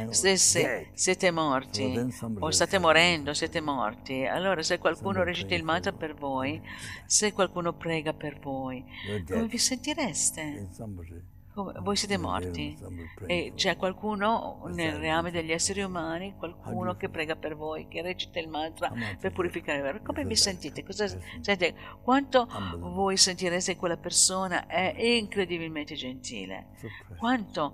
[0.09, 1.99] stesse, siete morti
[2.37, 6.61] o state morendo, siete morti, allora se qualcuno recita il mantra per voi,
[7.05, 8.85] se qualcuno prega per voi,
[9.27, 10.69] come vi sentireste?
[11.63, 12.77] Voi siete morti.
[13.25, 18.39] e c'è qualcuno nel reame degli esseri umani, qualcuno che prega per voi, che recita
[18.39, 20.83] il mantra per purificare il Come vi sentite?
[20.83, 21.07] Cosa,
[21.41, 22.47] sente, quanto
[22.77, 26.67] voi sentireste quella persona è incredibilmente gentile?
[27.17, 27.73] Quanto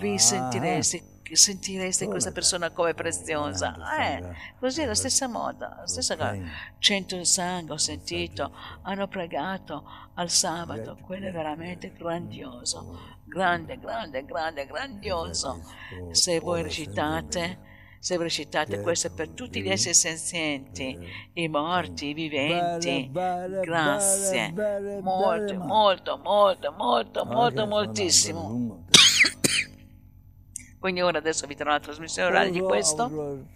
[0.00, 3.74] vi sentireste sentireste questa persona come preziosa.
[3.98, 4.22] Eh,
[4.58, 6.36] così è la stessa moda, la stessa cosa.
[6.78, 8.52] Cento sangue ho sentito,
[8.82, 15.62] hanno pregato al sabato, quello è veramente grandioso, grande, grande, grande, grandioso.
[16.10, 20.98] Se voi recitate, se voi recitate questo per tutti gli esseri senzienti,
[21.32, 24.52] i morti, i viventi, grazie,
[25.00, 28.82] molto, molto, molto, molto, molto, moltissimo.
[30.84, 33.46] Quindi ora adesso vi terrò la trasmissione orale di questo.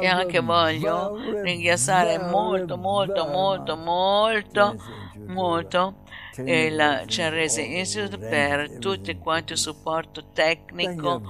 [0.00, 4.76] e anche voglio ringraziare molto, molto, molto, molto,
[5.26, 5.94] molto
[6.38, 11.22] il Cerrese Institute per tutto quanto il supporto tecnico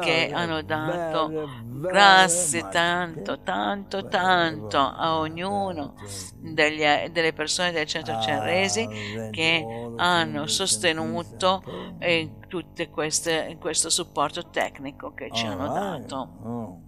[0.00, 1.48] che hanno dato.
[1.64, 5.94] Grazie tanto, tanto, tanto a ognuno
[6.36, 8.86] degli, delle persone del centro Cerresi
[9.32, 11.62] che hanno sostenuto
[11.98, 16.06] in tutte queste questo supporto tecnico che ci All hanno right.
[16.06, 16.28] dato.
[16.44, 16.80] Oh.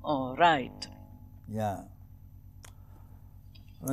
[0.00, 0.90] All right.
[1.46, 1.86] Yeah.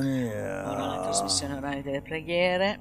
[0.00, 0.62] yeah.
[0.76, 2.80] La trasmissione orale delle preghiere.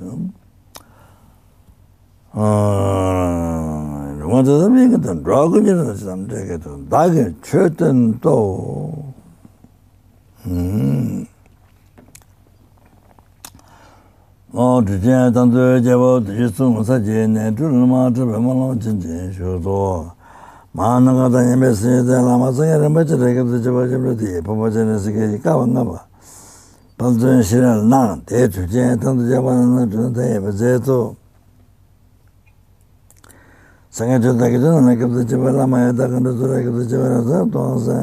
[0.00, 0.44] Alla.
[4.28, 8.92] 먼저 미거든 드라그이라는 사람 되게도 나게 최든 또
[10.46, 11.26] 음.
[14.52, 20.10] 어 주제 단도 제보 예수 사제네 줄마 저만 진진 쇼도
[20.72, 26.04] 마나가 다니면서 라마서 여러분들 되게도 제보 제보 돼 보면은 세계 가왔나 봐
[26.98, 31.16] 반전 시간 나 대주제 단도 제보는 저한테 제도
[33.96, 37.20] sāngā chotā kī chotā nā kibdā chibā lāma yā tā kāndā chūrā kibdā chibā rā
[37.24, 37.96] sā tōngā sā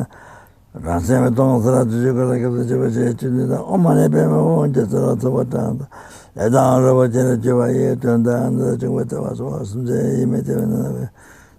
[0.82, 3.78] rāsā mē tōngā sā rā tu chū kālā kibdā chibā chē chū nī tā o
[3.78, 5.86] mā nē pē mē wō chē sā rā tsā wā tā tā
[6.34, 9.22] yā tā rā wā chē rā chibā yē tuñ tā nā tā chūng wā tā
[9.22, 11.06] wā sō wā sūm chē yī mē chē wā nā wē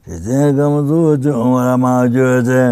[0.02, 2.62] chē chē kā mū chū chū wā rā mā chū chē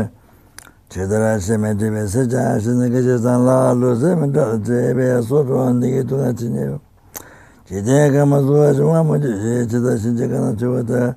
[0.91, 3.71] chē tā rā shē mē tū mē sē chā shē nā kā chē sā lā
[3.79, 6.75] lū sē mē tā chē bē sō rō nī kī tū kā chī nē
[7.71, 10.27] chē chē kā mū chū wā chū wā mū chū chē chē tā shē chē
[10.27, 11.15] kā nā chū wā tā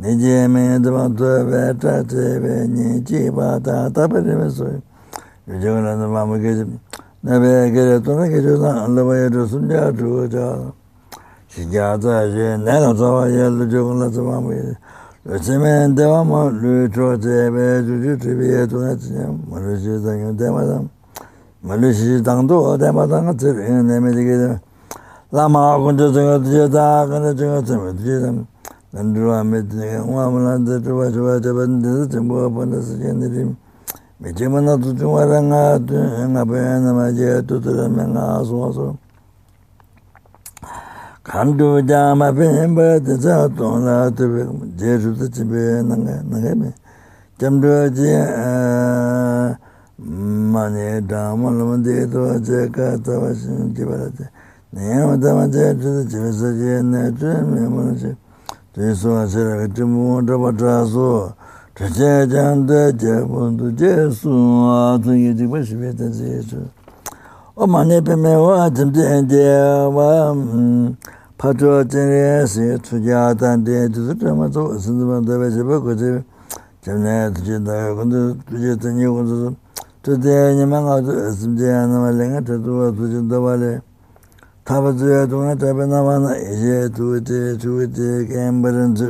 [0.00, 4.80] Nijie me dhava dhava tra chebe nye chi pa ta tapa dhava suyo.
[5.44, 6.64] Yujia wana dhava ma gechi,
[7.22, 10.72] nabe gere tona gechi san lava yato sunja chuwa cha.
[11.48, 14.76] Shikya tsa she nana tsawa ya lujia wana dhava ma gechi.
[15.24, 20.30] Yujia me dhava ma lu chua chebe juju chibi yato na chinya, malu shi zangyo
[20.32, 20.88] dhava dham.
[21.62, 24.60] Malu shi tangdo dhava dhanga tsir, ina neme dhige dhava.
[25.30, 28.46] Lama akunja zangyo dhije dhaka na zangyo tsime dhije dhama.
[28.92, 33.56] nandruwa medne wa mlanda tuwa tuwa tuwa ndizu tumbuwa panda sujendiri
[34.20, 35.80] meche mana tutuwa ranga
[36.28, 38.96] nga payana maje tutura menga asu asu
[41.22, 46.72] kandu jama penba tisa tona tuwe je shuta chibe nanga nanga me
[47.38, 48.12] chamdu je
[50.52, 54.30] mani dhamma lamande tuwa je ka tawa shin chibarate
[54.72, 58.16] niyama dhamma je tuta chibe saje ne tuwe me mwana chibe
[58.95, 61.33] suwa shira ka chimu dhaba chasu
[61.75, 66.57] chachaya chanda jaya bundu jaya suwa tsungi jikpa shibi ta jaya chu
[67.53, 70.35] o mani pime wa chimdi jaya wa
[71.37, 76.23] pachuwa chini si chuja tante chudha chama tsu sindhima dhaba shiba kuchi
[76.81, 79.55] chimnaya tuji dhaya kundu tuji tanyi kundu
[80.01, 83.86] chudha nyama nga tu simjaya nama linga chatuwa tuji dhaba le 타바 주야 동안 잡에
[83.86, 83.86] 나와나 이제 두지 주지 겜버런즈 셔다메 부르바베 도알라 잡에
[84.68, 89.08] taba zuya tunga tabi nama na ije tuwite tuwite kembaranzi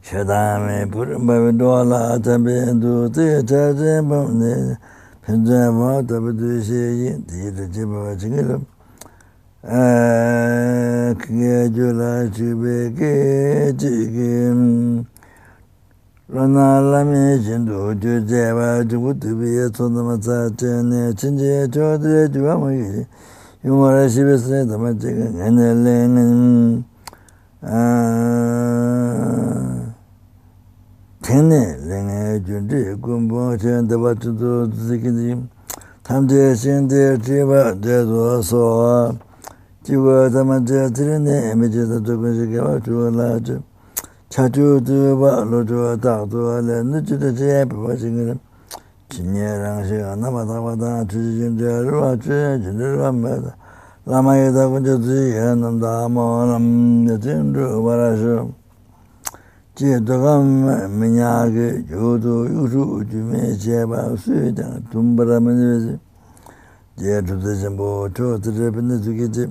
[0.00, 4.78] shadami purimbabi dola tabi duti tajimbam ne
[5.26, 8.62] pinjama tabi duisheyi tiri jibawa chingilam
[11.18, 13.12] kya jula chubi ki
[13.80, 15.04] chikim
[16.34, 23.06] rāna lāmi jindu tu jēvā tuku tubi ye tsundama tsā tēne chinji chodre tuwa mūgi
[23.62, 26.24] yungara shibi sē tama chika ngane lēne
[31.22, 35.38] tēne lēne jundi kumbu chēn taba chudu tsikindi
[36.02, 39.14] tamde shindi chiba dedu sowa
[39.86, 43.73] chiwa tama chē tirine emi chita tukunshi kewa chuwa lā chiba
[44.34, 48.38] chachu tuwa lo tuwa tak tuwa le nu chuta chaya pipa shingiram
[49.06, 53.54] chinye rangshi anapa tapa tanga chuchi chintuya ruwa chuya chintu ruwa mbata
[54.06, 58.52] lama yata kuncha tuji yanam dhamma nam yatin ruwa rashu
[59.74, 60.66] chi tukam
[60.98, 65.96] minyaki yudu yushu uchi me cheba suyu tanga tumbara minivisi
[66.96, 69.50] jaya chuta chenpo chuwa tiri pindu tuki chib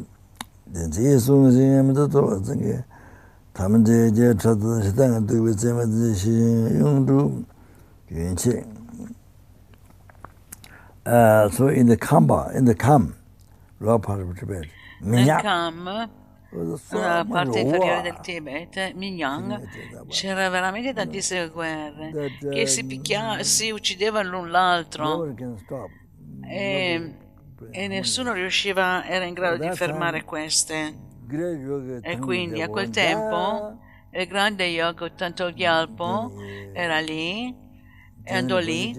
[0.74, 2.84] densi sunga singa mita tuwa tsangiya
[3.54, 6.34] taman je je chata shita nga tukwe tsema tse shi
[6.80, 7.46] yung tu
[8.10, 8.66] yun che
[11.56, 13.14] so in the kamba in the kam
[13.80, 14.68] la parte del Tibet
[15.02, 15.86] minya kam
[16.92, 19.60] la parte inferiore del Tibet Minyang
[20.08, 22.12] c'era veramente tantissime guerre
[22.52, 25.34] che si picchiavano si uccidevano l'un l'altro.
[26.46, 27.16] Ehm,
[27.72, 31.12] e, e nessuno riusciva era in grado di fermare queste.
[32.02, 33.80] E quindi a quel tempo
[34.12, 36.32] il grande yoga Tanto Gyalpo
[36.74, 37.56] era lì
[38.24, 38.90] e andò lì,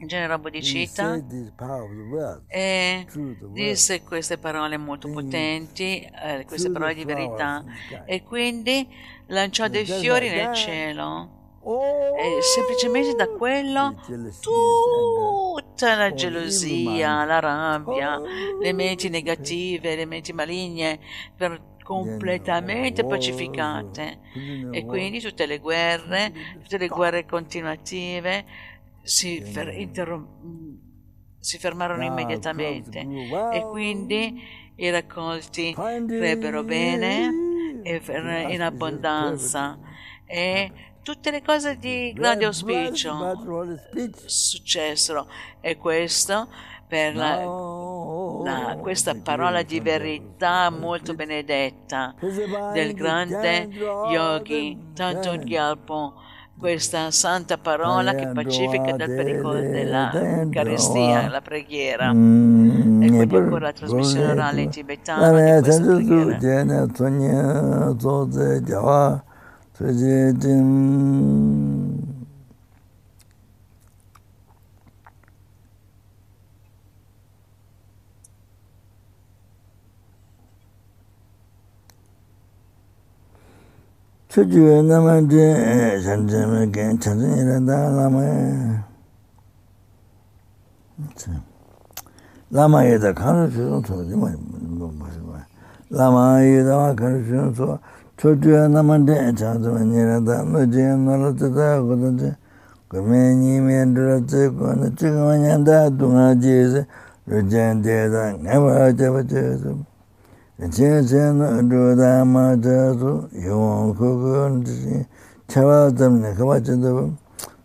[0.00, 1.22] il genere Bodhicitta,
[2.46, 3.06] e
[3.52, 7.64] disse queste parole molto potenti, eh, queste parole di verità,
[8.04, 8.86] e quindi
[9.28, 11.36] lanciò dei fiori nel cielo.
[12.18, 13.94] E semplicemente da quello
[14.40, 18.18] tutta la gelosia, la rabbia,
[18.60, 20.98] le menti negative, le menti maligne
[21.36, 24.18] per completamente pacificate.
[24.72, 28.44] E quindi tutte le guerre, tutte le guerre continuative
[29.02, 30.26] si, fer- interrom-
[31.38, 33.00] si fermarono immediatamente.
[33.52, 34.42] e quindi
[34.76, 35.74] i raccolti
[36.18, 38.00] crebbero bene e
[38.52, 39.78] in abbondanza.
[40.26, 40.70] e
[41.08, 43.14] tutte le cose di grande auspicio
[44.26, 45.26] successero.
[45.60, 46.48] E questo
[46.86, 47.36] per la,
[48.44, 52.14] la- questa parola di verità molto benedetta
[52.72, 53.68] del grande
[54.10, 56.14] yogi Tanto Gyalpo,
[56.58, 60.10] questa santa parola che pacifica dal pericolo della
[60.50, 62.10] carestia, la preghiera.
[62.10, 62.12] E
[63.06, 66.36] quindi ancora la trasmissione orale in tibetano di questa preghiera.
[69.78, 70.68] فزدهم
[84.28, 88.22] tujuwe nama de eh, sanjime gen chanzin irada lama
[92.50, 93.94] lama yeda kanu shuzun to
[95.90, 97.80] lama yeda kanu shuzun to
[98.18, 102.34] Chodhuya namade chāntuma nirata nujīya narata tā kutanchi
[102.90, 106.82] kumē nīmē nirata kona chikama nyantā tūngā jīsa
[107.30, 109.70] rūjīya tētā ngāpa chāpa chāsa
[110.66, 115.06] chīya chīya nūdhūtā mā chāsu yuwa kukun chī
[115.46, 117.06] chāpa tamni kāpa chāntapa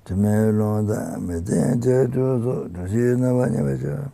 [0.05, 4.05] tumē lōntā mē tēyā chāya chūsu rūjīya nāpa nyapa chāpa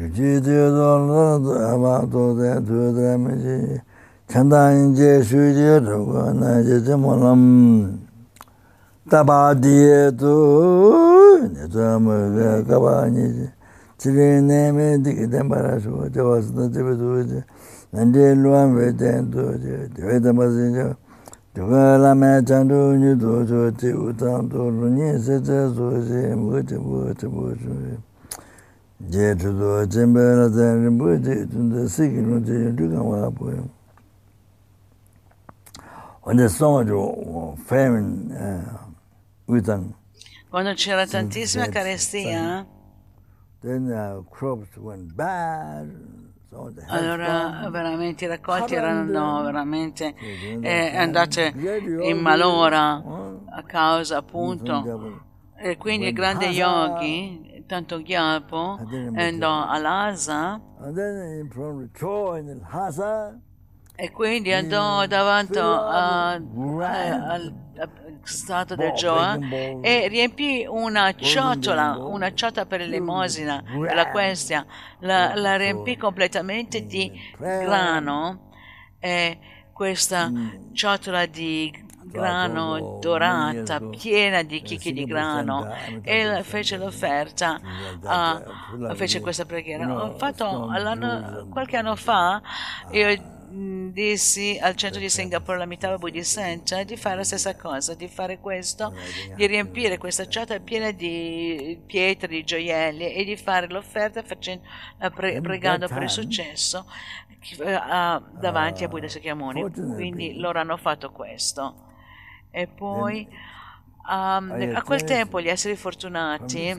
[0.00, 3.84] rūjīya chāya tō lōtā abā tōtā tūtā mē chīya
[4.26, 7.98] kanda inje shuje rupa na je je molam
[9.10, 10.34] taba diye tu
[11.52, 13.52] ne tuamu ve kaba nije
[13.98, 17.44] chile neme diki tenpara shuwa jawa suna jebe tuje
[17.92, 20.96] nanje luan ve ten tuje dewe tenpa sinje
[21.54, 27.98] duka lame chandu nyu tuje ti utang tu runye seche suje muche muche muche
[29.10, 33.68] je tuzo chenpe la ten rinpoche tunde sikirun che yun tukang wala poyam
[36.26, 38.32] onde sono femin
[39.46, 39.94] utan
[40.48, 42.64] Quando c'era tantissima carestia,
[46.48, 51.52] so the allora veramente i raccolti erano veramente eh, andate
[52.02, 53.02] in malora
[53.50, 55.20] a causa appunto.
[55.56, 58.78] e quindi il grande yogi, tanto Gyalpo,
[59.14, 60.60] andò all'Asa
[63.96, 66.34] e quindi andò davanti a- a-
[67.32, 67.90] al al
[68.22, 69.36] stato del Gioa
[69.80, 74.64] e riempì una ciotola, una ciotola per l'elemosina, per la questia,
[75.00, 77.10] la, la riempì completamente di
[77.56, 78.42] grano
[78.98, 79.38] e
[79.72, 80.32] questa
[80.72, 85.66] ciotola di grano dorata, piena di chicchi di grano
[86.02, 87.60] e fece l'offerta,
[88.02, 88.42] a-
[88.94, 89.92] fece questa preghiera.
[90.04, 90.66] Ho fatto
[91.48, 92.40] qualche anno fa,
[92.90, 97.94] io mh, dissi al centro di Singapore, l'Amitabha Buddhist Center, di fare la stessa cosa,
[97.94, 98.92] di fare questo,
[99.36, 104.64] di riempire questa ciotola piena di pietre, di gioielli e di fare l'offerta facendo,
[105.00, 106.86] eh, pre- pregando per il successo
[107.60, 109.60] eh, a- davanti a Buddha Sakyamuni.
[109.94, 111.74] Quindi loro hanno fatto questo.
[112.50, 113.26] E poi
[114.08, 116.70] um, a quel tempo gli esseri fortunati,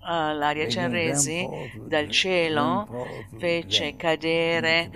[0.00, 1.46] uh, l'aria Cenresi,
[1.86, 2.88] dal cielo
[3.38, 4.90] fece cadere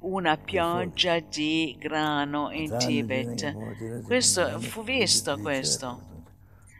[0.00, 4.02] una pioggia di grano in Tibet.
[4.02, 6.08] Questo fu visto questo.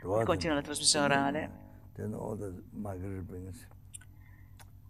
[0.00, 1.60] Continua la trasmissione orale.
[2.00, 3.66] then all the Margaret brings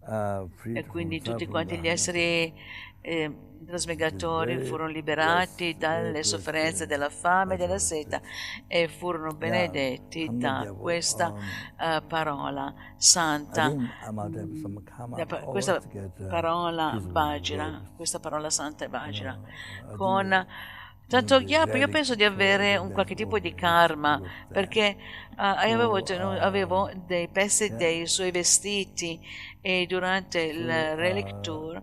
[0.11, 2.53] E from quindi tutti quanti gli esseri
[2.99, 3.31] eh,
[3.65, 8.21] trasmigratori furono liberati dalle sofferenze della fame e della seta
[8.67, 11.33] e furono benedetti da questa
[11.79, 13.73] eh, parola santa.
[14.03, 19.39] always questa uh, parola Vajra, questa parola santa è Vajra,
[19.91, 20.45] I con
[21.07, 24.95] tanto Gyapa io penso di avere un qualche tipo di karma perché
[25.35, 25.97] ah, io avevo,
[26.39, 29.19] avevo dei pezzi dei suoi vestiti
[29.61, 31.81] e durante il relic tour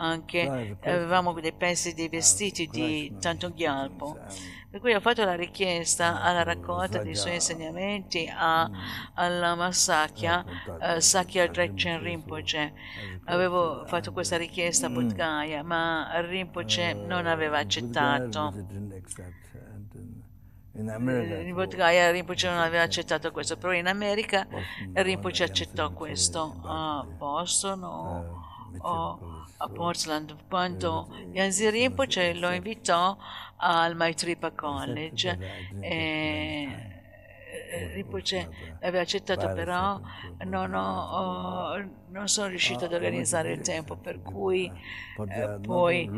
[0.00, 4.18] anche avevamo dei pezzi dei vestiti di Tanto Gyalpo.
[4.70, 8.70] Per cui ho fatto la richiesta alla raccolta dei suoi insegnamenti a,
[9.14, 10.44] alla Masakya,
[10.80, 12.72] eh, Sakya Drekchen Rinpoche.
[13.24, 18.54] Avevo fatto questa richiesta a Bodh Gaya, ma Rinpoche non aveva accettato.
[21.48, 24.46] In Bodh Gaya Rinpoche non aveva accettato questo, però in America
[24.92, 26.60] Rinpoche accettò questo.
[26.64, 28.42] a Boston o,
[28.78, 29.18] o
[29.56, 33.16] a Portland, quando Yanzi Rinpoche lo invitò
[33.56, 35.38] al Maitripa College
[35.80, 36.68] e
[37.72, 38.48] eh, Rinpoche
[38.80, 40.00] aveva accettato però
[40.44, 44.70] non, ho- ho- non sono riuscito ad organizzare il tempo per cui
[45.34, 46.08] eh, poi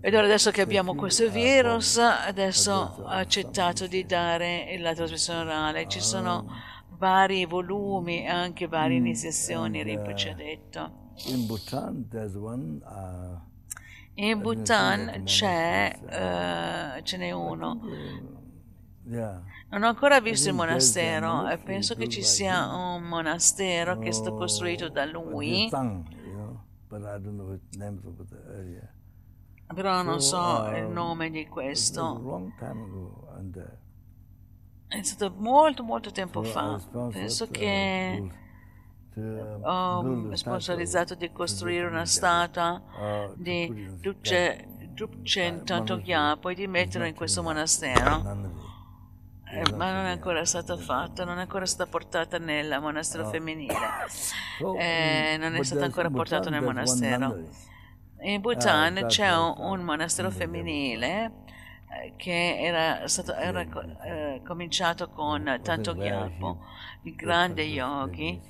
[0.00, 5.88] ed ora adesso che abbiamo questo virus adesso ho accettato di dare la trasmissione orale.
[5.88, 6.46] Ci sono
[6.98, 10.92] vari volumi e anche varie iniziazioni Rinpoche ha detto.
[11.26, 12.06] In Bhutan.
[12.12, 13.46] Uh,
[14.14, 17.80] in Bhutan c'è eh, ce n'è uno.
[19.70, 24.12] Non ho ancora visto il monastero e penso che ci sia un monastero che è
[24.12, 28.92] stato costruito da lui, you know, but I don't know the names of the area.
[29.74, 32.02] Però non so So, il um, nome di questo.
[32.02, 32.52] uh,
[34.88, 36.80] È stato molto molto tempo fa.
[37.12, 38.30] Penso uh, che
[39.14, 47.14] uh, ho sponsorizzato di costruire una statua uh, di Drupchen Tantogyapo e di metterlo in
[47.14, 48.56] questo monastero.
[49.50, 53.74] Eh, ma non è ancora stata fatta, non è ancora stata portata nel monastero femminile.
[54.58, 57.38] So, Eh, in- non è there's- ancora in portato nel monastero.
[58.20, 61.44] In Bhutan Ah, c'è un, un monastero femminile
[62.02, 63.60] eh, che era stato era
[64.04, 66.58] eh, cominciato con Tanto Gyalpo,
[67.02, 68.40] il grande yogi,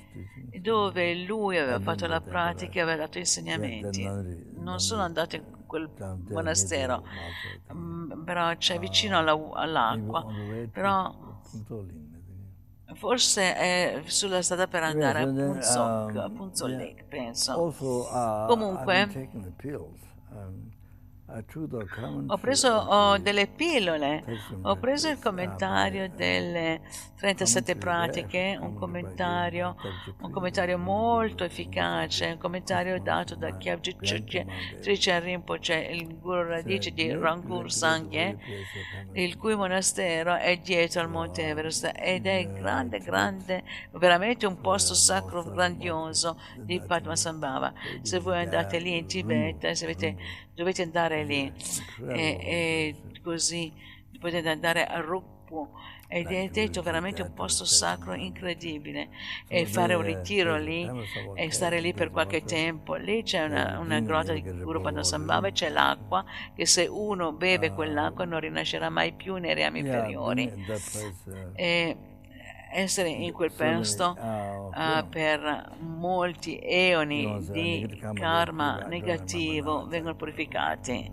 [0.61, 4.11] dove lui aveva fatto la pratica e aveva dato insegnamenti.
[4.55, 5.89] Non sono andato in quel
[6.29, 7.03] monastero,
[7.73, 10.25] mm, però c'è vicino alla- all'acqua,
[10.71, 11.13] però
[12.95, 17.73] Forse è sulla strada per andare a Punzok, a Punzok Lake, penso.
[18.47, 19.29] Comunque,
[22.27, 24.23] ho preso oh, delle pillole,
[24.63, 26.81] ho preso il commentario delle
[27.17, 29.75] 37 pratiche, un commentario,
[30.21, 33.95] un commentario molto efficace, un commentario dato da Kyabji
[34.81, 38.37] Trichen Rinpoche, il guru radice di Rangur Sangye,
[39.13, 44.93] il cui monastero è dietro al Monte Everest ed è grande, grande, veramente un posto
[44.93, 47.73] sacro grandioso di Padmasambhava.
[48.01, 50.15] Se voi andate lì in Tibet, se avete,
[50.59, 51.51] dovete andare lì.
[52.09, 53.71] E, e così
[54.19, 55.69] potete andare a Rukpu
[56.11, 59.07] ed è detto veramente un posto sacro incredibile.
[59.47, 60.89] E fare un ritiro lì
[61.35, 62.95] e stare lì per qualche tempo.
[62.95, 67.71] Lì c'è una, una grotta di Guru Padmasambhava e c'è l'acqua che se uno beve
[67.71, 70.51] quell'acqua non rinascerà mai più nei reami inferiori.
[71.53, 71.95] e
[72.71, 81.11] essere in quel posto uh, per molti eoni di karma negativo vengono purificati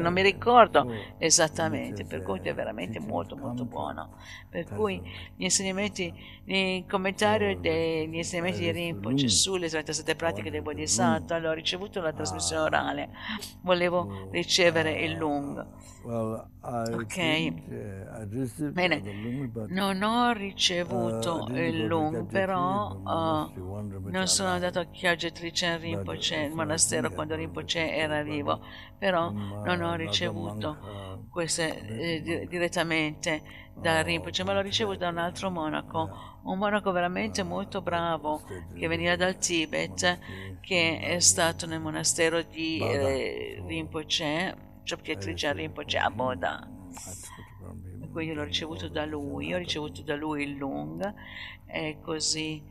[0.00, 0.86] non mi ricordo
[1.18, 4.16] esattamente, per cui è veramente molto molto buono.
[4.48, 5.00] Per cui
[5.36, 6.12] gli insegnamenti,
[6.44, 12.62] il commentario degli insegnamenti di Rinpoche sulle 37 pratiche del Bodhisattva, l'ho ricevuto la trasmissione
[12.62, 13.08] orale,
[13.62, 15.66] volevo ricevere il Lung.
[16.60, 17.52] Ok,
[18.72, 19.02] bene,
[19.68, 27.10] non ho ricevuto il Lung, però uh, non sono andato a Chiagetrice Rinpoche, il monastero
[27.10, 28.60] quando Rinpoche era vivo,
[28.98, 29.32] però
[29.64, 33.42] non ho ricevuto queste eh, direttamente
[33.74, 38.42] da Rinpoche, ma l'ho ricevuto da un altro monaco, un monaco veramente molto bravo
[38.74, 40.18] che veniva dal Tibet,
[40.60, 44.56] che è stato nel monastero di eh, Rinpoche
[44.88, 46.68] Chopchiatrice Rinpoche a Boda.
[48.12, 51.12] Quindi l'ho ricevuto da lui, ho ricevuto da lui il Lung
[51.66, 52.62] e così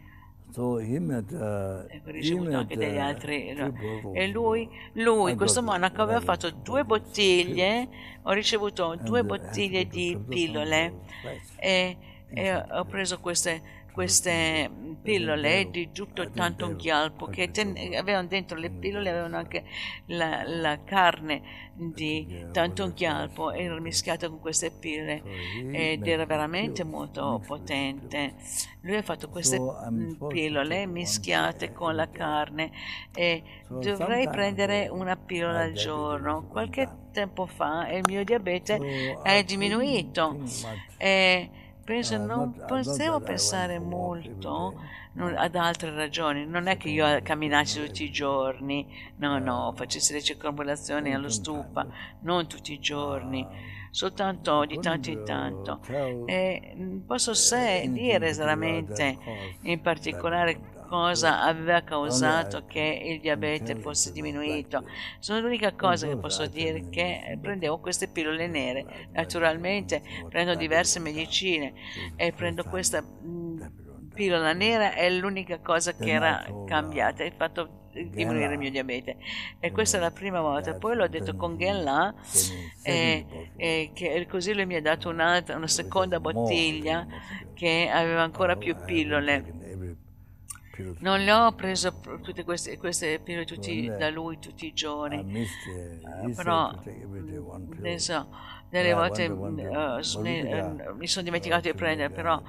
[0.54, 3.48] So him ecco, ricevuto anche degli altri
[4.14, 7.90] e lui, lui questo monaco aveva fatto due bottiglie
[8.22, 11.00] ho ricevuto due bottiglie di pillole
[11.60, 11.98] e,
[12.32, 14.70] e ho preso queste queste
[15.04, 19.64] pillole di giutto tanto un ghialpo che ten- avevano dentro le pillole avevano anche
[20.08, 21.42] la, la carne
[21.76, 25.22] di tanto un ghialpo era mischiata con queste pillole
[25.72, 28.36] ed era veramente molto potente.
[28.82, 29.60] lui ha fatto queste
[30.28, 32.72] pillole mischiate con la carne
[33.14, 36.48] e dovrei prendere una pillola al giorno.
[36.48, 40.40] qualche tempo fa il mio diabete è diminuito
[40.98, 41.50] e
[41.84, 44.74] penso, non potevo pensare molto
[45.16, 46.46] ad altre ragioni.
[46.46, 51.86] Non è che io camminassi tutti i giorni, no, no, facessi le circonvolazioni allo stufa,
[52.22, 53.46] non tutti i giorni,
[53.94, 55.80] soltanto di tanto in tanto.
[56.26, 59.18] E mm, posso se dire esattamente,
[59.62, 64.84] in particolare, cosa aveva causato che il diabete fosse diminuito.
[65.20, 69.10] Sono l'unica cosa che posso dire che prendevo queste pillole nere.
[69.12, 71.74] Naturalmente prendo diverse medicine
[72.16, 73.62] e prendo questa mm,
[74.14, 79.18] pillola nera è l'unica cosa che era cambiata, il fatto di diminuire il mio diabete.
[79.60, 80.74] E questa è la prima volta.
[80.74, 82.14] Poi l'ho detto con Gella
[82.82, 87.06] e, e che così lui mi ha dato una seconda bottiglia
[87.54, 89.62] che aveva ancora più pillole.
[91.00, 95.48] non le ho preso tutte queste, queste pillole tutti, da lui tutti i giorni,
[96.36, 96.74] però
[97.78, 98.28] adesso
[98.74, 102.42] delle volte uh, ne, mi sono dimenticato di prendere, però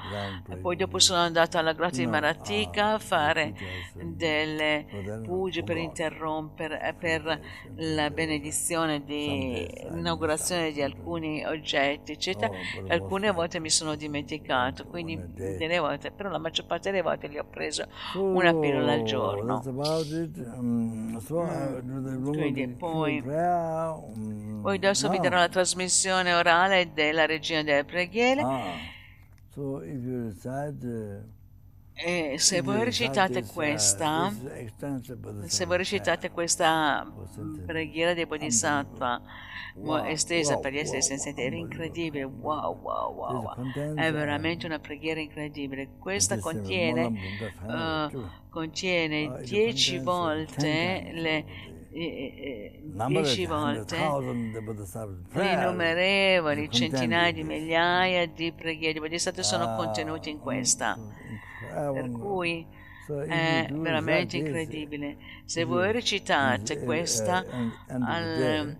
[0.62, 3.52] poi dopo sono andata alla grotta di Maratica a fare
[3.92, 4.86] delle
[5.22, 7.40] puge per interrompere, eh, per
[7.76, 12.50] la benedizione di inaugurazione di alcuni oggetti, eccetera.
[12.88, 17.36] Alcune volte mi sono dimenticato, quindi delle volte, però la maggior parte delle volte li
[17.36, 19.62] ho preso una pillola al giorno.
[20.56, 22.24] Um, mm.
[22.24, 28.40] Quindi poi, poi adesso vi darò la trasmissione tradizione orale della regina delle preghiere.
[28.40, 28.76] Ah,
[29.48, 31.32] so recite,
[31.96, 34.32] e se voi recitate questa,
[35.44, 37.06] se voi recitate questa
[37.64, 39.22] preghiera dei Bodhisattva
[39.76, 43.54] wow, estesa wow, per gli esseri wow, senzienti, era incredibile, wow, wow, wow,
[43.94, 45.90] è veramente una preghiera incredibile.
[45.98, 47.12] Questa contiene,
[47.64, 51.44] uh, contiene dieci volte le
[51.94, 53.96] dieci volte
[55.32, 60.98] innumerevoli centinaia di migliaia di preghiere di Bodhisattva sono ah, contenuti in questa.
[61.92, 62.66] per cui
[63.28, 65.16] è veramente incredibile.
[65.44, 67.44] Se voi recitate questa
[67.88, 68.76] al,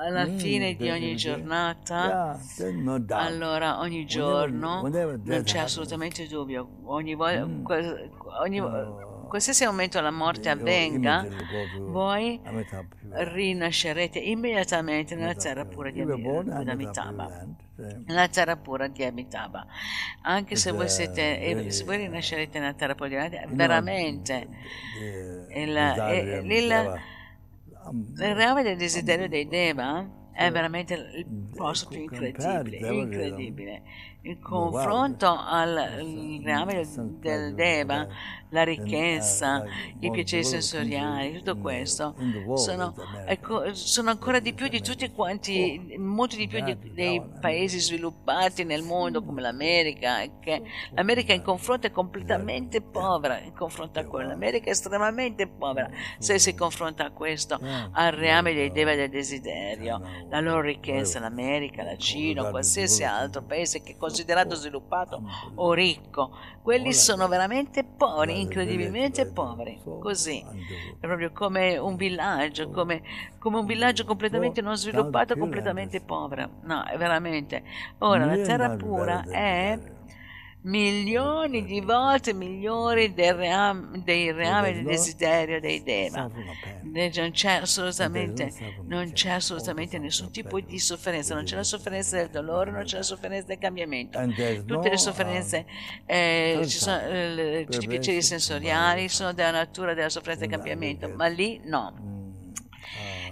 [0.00, 2.38] alla Mm, fine di ogni giornata,
[3.08, 6.68] allora ogni giorno non c'è assolutamente dubbio.
[6.84, 7.64] Ogni volta, Mm.
[8.42, 8.60] ogni.
[9.32, 11.26] Qualsiasi momento la morte avvenga,
[11.80, 12.38] voi
[13.08, 17.46] rinascerete immediatamente nella terra pura di Amitabha.
[18.04, 19.66] Nella terra pura di Amitabha.
[20.24, 24.48] Anche se voi uh, siete, se voi rinascerete nella terra pura di Amitabha, veramente
[25.54, 25.76] il,
[26.44, 27.00] il-
[28.18, 33.82] il reame del desiderio dei Deva è veramente il mm, posto più incredibile, incredibile.
[34.24, 36.86] In confronto al mm, il reame
[37.18, 38.06] del, Deva,
[38.50, 39.64] la uh, ricchezza,
[39.98, 42.14] i more piaceri developed sensoriali, tutto questo.
[42.54, 42.94] sono,
[43.26, 48.64] ecco, sono ancora di più di tutti quanti, molto di più di- dei paesi sviluppati
[48.64, 50.62] nel mondo come l'America, che
[50.92, 56.38] l'America in confronto è completamente povera, in confronto a quello, l'America è estremamente povera se
[56.38, 57.58] si confronta a questo,
[57.92, 63.42] al reame dei deva del desiderio, la loro ricchezza, l'America, la Cina, o qualsiasi altro
[63.42, 65.22] paese che è considerato sviluppato
[65.54, 70.44] o ricco, quelli sono veramente poveri, incredibilmente poveri, così.
[71.00, 73.02] È proprio come un villaggio, come,
[73.38, 76.48] come un villaggio completamente non sviluppato, completamente povero.
[76.62, 77.62] No, è veramente.
[77.98, 79.78] Ora, la terra pura è
[80.62, 86.30] milioni di volte migliori del reame, dei reami del desiderio dei Deva.
[86.82, 88.52] Non c'è assolutamente,
[88.86, 92.98] non c'è assolutamente nessun tipo di sofferenza, non c'è la sofferenza del dolore, non c'è
[92.98, 94.18] la sofferenza del cambiamento.
[94.64, 95.66] Tutte le sofferenze,
[96.06, 101.08] eh, ci sono eh, tutti i piaceri sensoriali sono della natura della sofferenza del cambiamento,
[101.08, 102.10] ma lì no.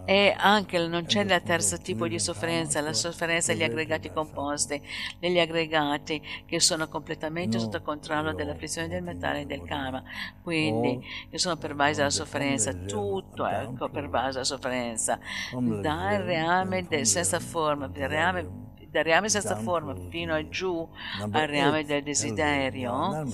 [0.05, 4.81] E anche non c'è il terzo tipo di sofferenza, la sofferenza degli aggregati composti,
[5.19, 10.03] degli aggregati che sono completamente sotto controllo no, dell'afflizione del mentale e del karma.
[10.43, 15.19] Quindi che sono pervasi dalla sofferenza, tutto è ecco, pervaso dalla sofferenza,
[15.53, 20.89] dal reame del senza forma, del reame dal reame senza forma fino a giù
[21.31, 23.25] al reame del desiderio,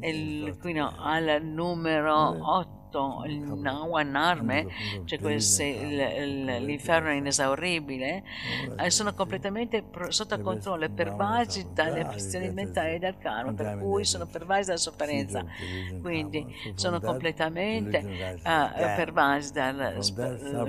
[0.00, 2.83] il, fino al numero 8,
[3.26, 4.66] il Nawanarme,
[5.04, 8.22] cioè queste, il- il- l'inferno inesauribile,
[8.78, 14.26] eh, sono completamente sotto controllo e pervasi dalle afflizioni mentali dal karma, per cui sono
[14.26, 15.44] pervasi dalla sofferenza.
[16.00, 19.92] Quindi sono completamente eh, pervasi dalla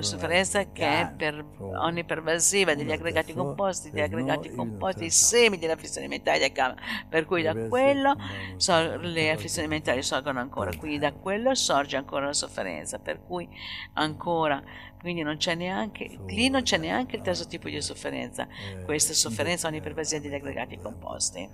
[0.01, 6.07] sofferenza che è per, onnipervasiva degli aggregati composti, degli aggregati composti, i semi delle afflizioni
[6.07, 6.79] mentali del karma.
[7.09, 8.15] Per cui da quello
[8.57, 13.47] so- le afflizioni mentali sorgono ancora, quindi da quello sorge ancora la sofferenza, per cui
[13.93, 14.63] ancora,
[14.99, 18.47] quindi non c'è neanche, lì non c'è neanche il terzo tipo di sofferenza,
[18.85, 21.47] questa sofferenza onnipervasiva degli aggregati composti.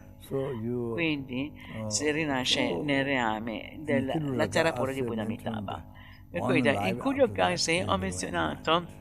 [0.94, 1.52] Quindi
[1.88, 5.26] si rinasce nel reame della terra pura di Buddha.
[5.26, 9.00] Per cui in cui occasi ho menzionato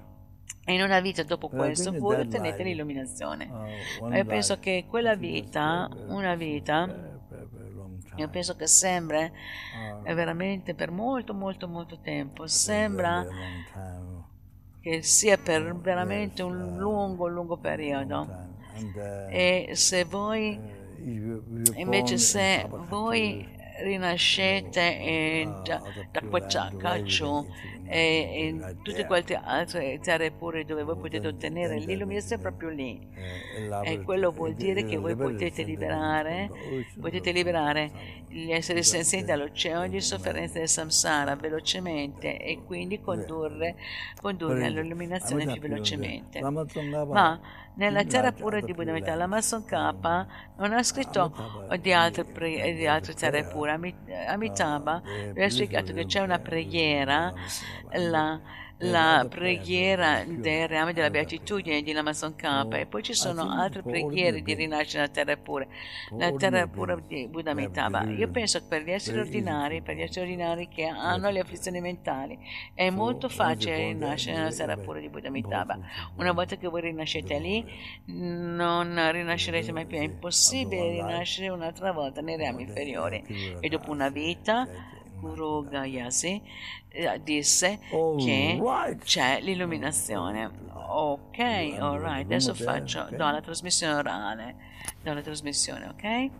[0.65, 3.47] e in una vita dopo questo voi ottenete l'illuminazione.
[4.01, 7.20] Ma io penso che quella vita, una vita,
[8.17, 9.31] io penso che sembra
[10.03, 13.25] è veramente per molto molto molto tempo, sembra
[14.81, 18.49] che sia per veramente un lungo lungo periodo.
[19.29, 20.79] E se voi
[21.77, 27.47] Invece se voi rinascete in, da, da Quachakachu
[27.93, 33.01] e in tutte quelle altre terre pure dove voi potete ottenere l'illuminazione proprio lì.
[33.83, 36.49] E quello vuol dire che voi potete liberare
[37.01, 37.91] potete liberare
[38.29, 43.75] gli esseri senzienti dall'oceano di sofferenza del samsara velocemente e quindi condurre,
[44.21, 46.41] condurre all'illuminazione più velocemente.
[46.41, 47.41] Ma
[47.81, 51.33] nella terra pura di Buddha l'Amazon K non ha scritto
[51.81, 53.71] di altre, pre- di altre terre pure.
[53.73, 53.95] Ami-
[54.29, 55.01] Amitabha
[55.33, 57.33] vi ha spiegato che c'è una preghiera,
[57.93, 58.39] la,
[58.83, 64.43] la preghiera del reame della beatitudine di L'Amazon K e poi ci sono altre preghiere
[64.43, 65.67] di rinascere nella terra pura,
[66.17, 68.05] la terra pura di Buddha Amitabha.
[68.05, 71.81] Io penso che per gli esseri ordinari, per gli esseri ordinari che hanno le afflizioni
[71.81, 72.39] mentali,
[72.75, 75.79] è molto facile rinascere nella terra pura di Buddha Amitabha.
[76.17, 77.65] Una volta che voi rinascete lì,
[78.07, 79.99] non rinascerete mai più.
[79.99, 83.59] È impossibile rinascere un'altra volta nei reami inferiori.
[83.61, 84.67] E dopo una vita,
[85.21, 86.43] Guru Gayasi
[86.89, 87.79] eh, disse
[88.19, 88.61] che
[89.05, 90.51] c'è l'illuminazione.
[90.73, 94.57] Ok, alright, adesso faccio, do la trasmissione orale,
[95.03, 96.31] do la trasmissione, ok?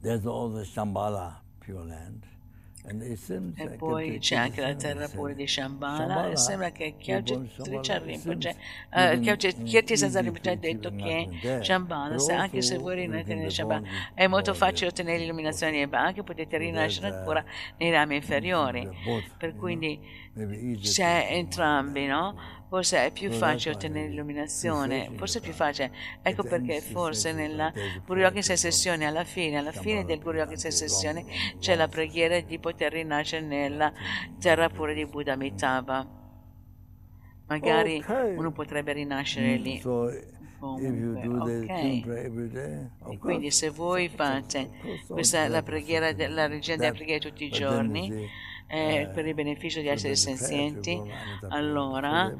[0.00, 2.26] There's all the Shambhala Pure Land.
[2.84, 8.56] E poi c'è anche la terra pura di Shambhala e sembra che Kyauchitricha Rinpoche,
[8.90, 9.20] uh,
[10.20, 14.88] Rinpoche ha detto che Shambhala, se anche se voi rinascete nel Shambhala, è molto facile
[14.88, 17.44] ottenere l'illuminazione e anche potete rinascere ancora
[17.78, 18.88] nei rami inferiori.
[19.38, 20.00] Per cui
[20.80, 22.60] c'è entrambi, no?
[22.72, 25.92] Forse è più facile ottenere l'illuminazione, forse è più facile.
[26.22, 27.70] Ecco perché forse nella
[28.06, 31.22] Guru Yoga sessione, alla fine, alla fine del Guru Yoga sessione,
[31.58, 33.92] c'è la preghiera di poter rinascere nella
[34.40, 36.08] terra pura di Buddha Amitabha.
[37.48, 38.02] Magari
[38.36, 39.78] uno potrebbe rinascere lì.
[40.58, 43.18] Comunque, okay.
[43.18, 44.70] Quindi se voi fate
[45.08, 48.30] questa la preghiera, la regina della preghiera tutti i giorni,
[48.66, 51.00] eh, per il beneficio di esseri senzienti,
[51.48, 52.32] allora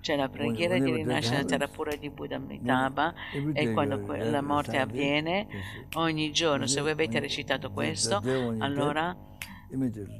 [0.00, 3.12] c'è la preghiera di rinascere nella terra pura di Buddha Amitabha
[3.52, 5.46] e quando la morte avviene,
[5.94, 8.22] ogni giorno, se voi avete recitato questo,
[8.58, 9.14] allora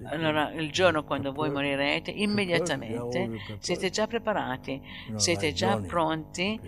[0.04, 4.80] allora, il giorno quando voi morirete, immediatamente siete già preparati,
[5.16, 6.60] siete già pronti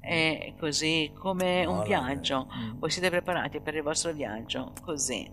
[0.00, 5.30] e così come un viaggio, voi siete preparati per il vostro viaggio, così.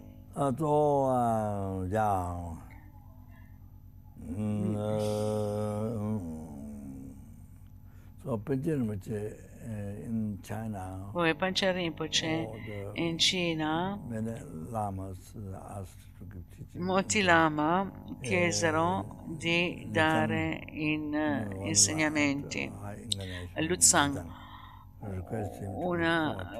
[8.23, 9.49] So Panchen Rinpoche
[10.05, 11.09] in China.
[11.11, 13.99] Come Panchen Rinpoche in Cina.
[16.73, 21.13] Molti lama chiesero di dare in
[21.63, 22.71] insegnamenti
[23.53, 24.23] a Luzang
[25.01, 26.59] una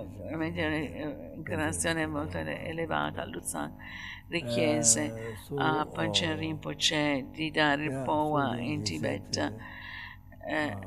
[1.36, 3.24] incarnazione molto elevata.
[4.32, 9.54] Richiese a Panchen Rinpoche di dare il Powa in Tibet.
[10.48, 10.78] Eh,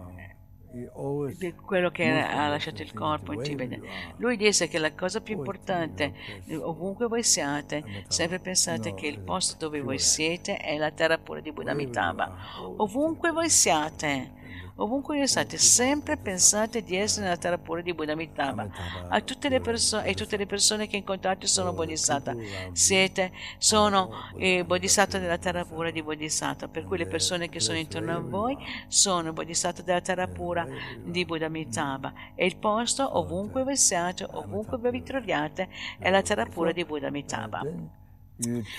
[1.36, 3.80] di quello che ha lasciato il corpo in Tibet.
[4.16, 6.14] Lui disse che la cosa più importante,
[6.58, 11.40] ovunque voi siate, sempre pensate che il posto dove voi siete è la terra pura
[11.40, 12.34] di Buddha Amitabha.
[12.78, 14.32] Ovunque voi siate,
[14.76, 18.68] Ovunque voi siate, sempre pensate di essere nella terra pura di Buddha Amitabha.
[19.08, 22.34] A tutte le persone, e tutte le persone che incontrate sono Bodhisattva.
[22.72, 26.66] Siete, sono eh, Bodhisattva della terra pura di Bodhisattva.
[26.66, 28.56] Per cui le persone che sono intorno a voi
[28.88, 30.66] sono Bodhisattva della terra pura
[31.04, 32.12] di Buddha Amitabha.
[32.34, 35.68] E il posto, ovunque voi siate, ovunque vi troviate,
[36.00, 38.02] è la terra pura di Buddha Amitabha.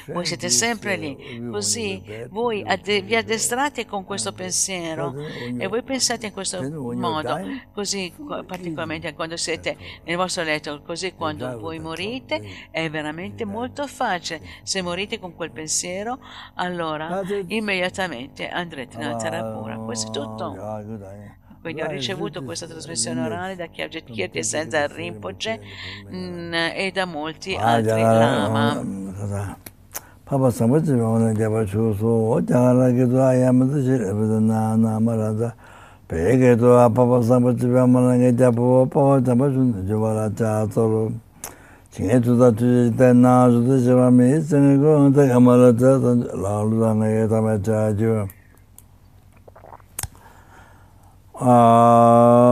[0.07, 5.15] Voi siete sempre lì, così voi vi addestrate con questo pensiero
[5.57, 7.39] e voi pensate in questo modo,
[7.73, 8.13] così
[8.45, 14.41] particolarmente quando siete nel vostro letto, così quando voi morite è veramente molto facile.
[14.63, 16.19] Se morite con quel pensiero,
[16.55, 19.77] allora immediatamente andrete nella terra pura.
[19.77, 21.44] Questo è tutto.
[21.65, 25.59] Quindi ho ricevuto questa trasmissione orale da Kyabjet Kirti senza Rinpoche
[26.11, 29.57] mh, e da molti altri lama.
[30.23, 35.55] Papa Sambachi Vamana Gyaba Chusu, Jangala Gitu Ayamata Shirabita Nana Marada,
[36.05, 41.11] Peke Tu Papa Sambachi Vamana Gyaba Papa Sambachi Jivara Chatoro,
[41.89, 48.29] Chinge Tuta Tuji Tena Tuta Shivami, Chinge Go Nta Kamala Tata, Lalu Danga Yetama Chajiva.
[51.39, 52.45] 아...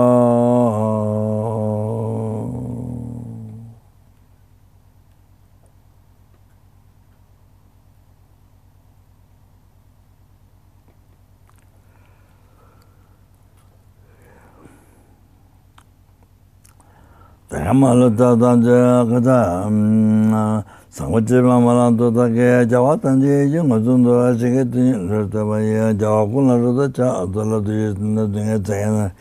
[17.73, 20.61] 말로 따단자 그다 음.
[20.93, 29.11] 상고지라마란 도다게 자와탄지 용어준도 아시게 되르다바야 자와군나로다 자들라도이스나 등에 자야나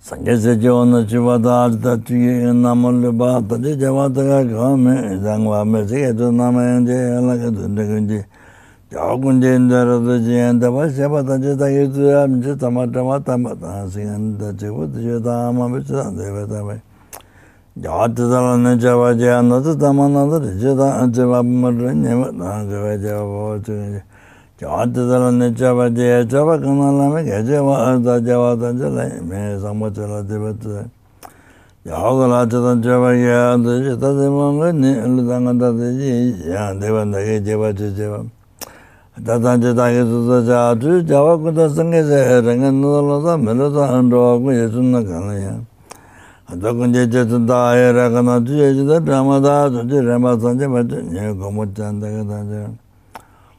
[0.00, 8.24] 상게제 지원의 지와다 알다티게 나몰레 바다데 자와다가 가메 장와메 제도 나마엔데 알라게도 되군지
[8.90, 16.85] 자군젠다라도 지엔다바 세바다제 다이즈암제 타마타마 타마타 생한다 제고도 제다마메 제다베다베
[17.76, 22.92] yādhidhāla nā jāvā jāyā nā tā dhamā nā tā jādā jāvā mārā nyamā nā jāvā
[22.96, 24.00] jāvā bhāvā chūyā
[24.64, 29.60] yādhidhāla nā jāvā jāyā jāvā kāna lā mē kā jāvā ārdā jāvā tā jālā mē
[29.60, 30.86] sāmbā chālā dīvā chūyā
[31.84, 35.92] yāgā lā chātā jāvā jāyā tā jātā dīvā ngā nī lī tā ngā tā tā
[36.00, 38.24] jāyā dīvā nā kā jāvā chū jāvā
[39.20, 43.06] tā tā jātā kā chū tā chā chū jāvā kūtā sāngā jāyā rāngā nā tā
[43.12, 45.56] lā tā mē lā tā āndā wā kū yā chū nā kā lā yā
[46.46, 50.80] dākuñcē cēcā dāyā rākā nā tu yé cēcā dāma dā tu cē rāmbā sāñcē bā
[50.86, 52.60] cē nyē gōmu cāntā kā tā cē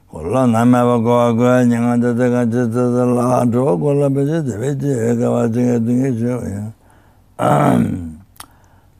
[0.07, 3.43] kōlā nā mē bā kōwā kōyā nyē ngā tā tā kā cē cā tā lā
[3.51, 6.31] tō kōlā bē cē tē bē cē yé kā bā cē kā tu ngē cē
[6.47, 6.63] yā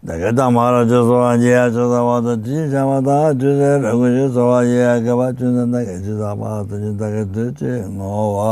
[0.04, 2.58] dā kā tā mā rā cē sō wā yé yā cē tā wā tā cī
[2.68, 5.48] cā wā tā cē cē rā kō cē sō wā yé yā kā bā cē
[5.48, 8.52] tā kā cē tā bā tā cē tā kā cē cē ngō wā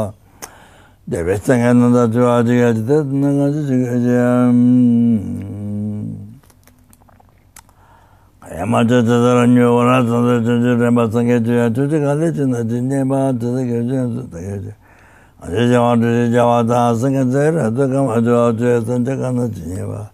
[1.08, 4.50] debe tsanga nanda tuwa jiga jita nanga jiga jiga
[8.42, 13.62] kaya macha chadara nyo wala tsanda chanchi renpa tsanga jiga chuchi kali chinda jinyeba chada
[13.70, 14.76] kya jiga chada kya jiga
[15.46, 20.10] aji jawa chuchi jawa taa sanga zaira tu kama jawa chuya sancha kanda jinyeba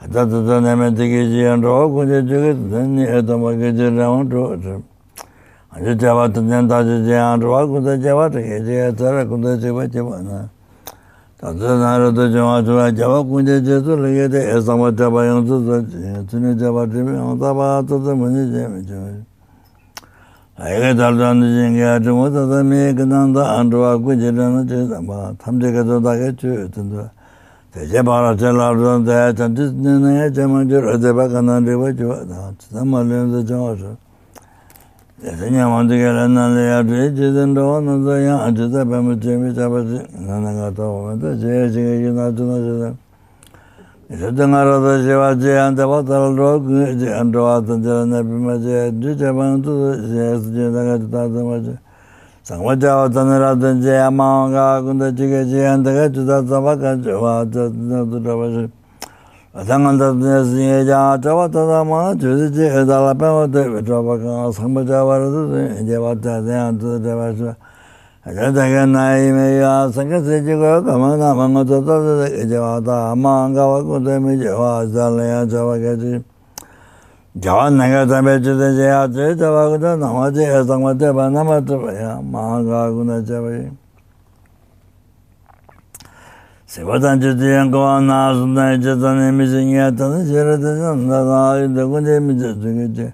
[0.00, 4.80] hata tata neme tiki jiga nroho kunje jiga tani etama kya jiga rawa nroho chim
[5.69, 10.49] 아주 잡았던 년 다지 지연로 군제 잡았던 게 이제 저라 군제 잡아 잡아나
[11.37, 15.65] 다다나로도 좀 좋아 잡아 군제 저도 이게 돼 에서마 잡아 용도
[16.27, 18.51] 전에 잡아주면 다바 또도 문제
[18.85, 19.25] 좀
[20.57, 27.09] 아이가 달다는 게 아주 뭐다 매 그난다 안 좋아 군제라는 저 탐제가 더 다게 줘
[27.75, 32.53] Teche para che labdun te chanchi nina ya che manchir adeba kanan riba chiwa da,
[32.57, 33.83] chita malim se chawa shu.
[33.83, 33.97] Tese nyamanti ke le nan le ya chui chi zin rawa
[35.20, 40.52] Yasanya wandu kala nala ya dhwe jizan dhawa nanda ya ajiza pama jemi chabati nana
[40.54, 42.94] gata wamata jaya jiga yina jina jizan.
[44.08, 49.44] Isata nga rata jiva jaya antaba taral dhawa kunga dhawa tanjara nabima jaya dhwe chaba
[49.44, 49.70] nantu
[50.08, 51.78] jaya sujaya dhaga jita zama jaya.
[52.42, 58.04] Sangwa jawa tanara tanjaya mawa nga kunda jiga jaya antaga jita zaba kanchwa jaya jina
[58.08, 58.68] dhudhaba jaya.
[59.52, 64.84] Adanganda dnesniye ja chawa tata ma chuzi chi eda la penwa te vichwa ka sangpa
[64.86, 67.56] chawa rado te je wa cha zeyan tu te wa shwa.
[68.22, 72.58] Aja chaga na ime ya sangka se chi goyo kama na mango tata te je
[72.58, 75.96] wa ta ama anga wa ku te mi je wa za le ya chawa ka
[75.98, 76.22] chi.
[77.34, 80.94] Jawa naga tabe chi te je ya chi chawa ku ta nama chi e sangpa
[80.94, 83.79] te pa nama te pa ya ma anga ku na chawa yi.
[86.70, 93.12] 세바단 주제한 거 나준다 제자네 미진이야 다는 제르든 나가 이제 군데 미제 중이제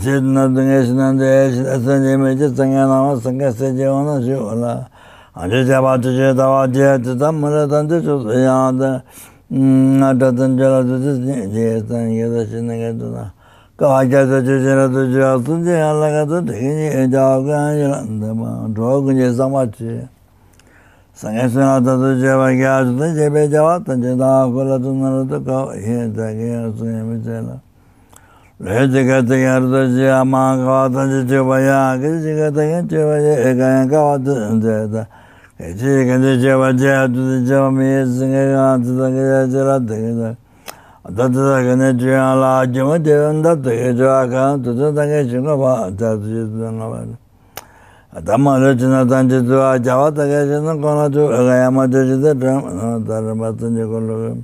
[0.00, 4.86] 제나 등에서는데 아선제 미제 상가 나와 상가 세제 오나 주라
[5.34, 9.02] 아주 잡아 주제 다와 제 담을 단데 주야다
[9.50, 13.32] 음 나다든 저라도 제선 예다 신나가도나
[13.76, 20.15] 가자서 주제라도 주었는데 알라가도 되게 자가 이란다 뭐 도그제 삼았지
[21.16, 26.52] sangesana tatu jeba kya chuta jebe jawa tanje daa kula tu naruto kao ihe tagi
[26.52, 27.56] asu yami chela
[28.60, 33.34] lehe jika tagi aruto jeba maa kawa tanje jeba ya kichi jika tagi jeba ya
[33.48, 35.06] eka ya kawa tu nje ta
[35.56, 40.30] kichi jika tagi jeba jeba chuta jeba miye singe kaa chuta kaya chela tagi ta
[41.16, 45.88] tatu tagi ne jeba la jeba jeba nda tagi jeba kaa tuta tagi jeba pa
[45.96, 47.00] tatu jeba nga pa
[48.24, 54.36] dhamma rachina tanchi tuwa java taka chana kona tu agayama chachita brahma dharma tanchi kolo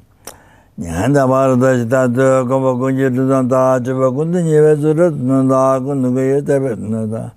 [0.77, 6.43] nyanda bharata chita tu kumbha kunji tutan ta chiba kundi nyewe surat nanda kundi kuyo
[6.43, 7.33] tepe nanda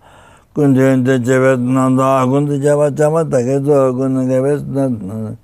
[0.53, 5.35] kundi yunti chebe nanda kundi java chama take tu kundi kebe nanda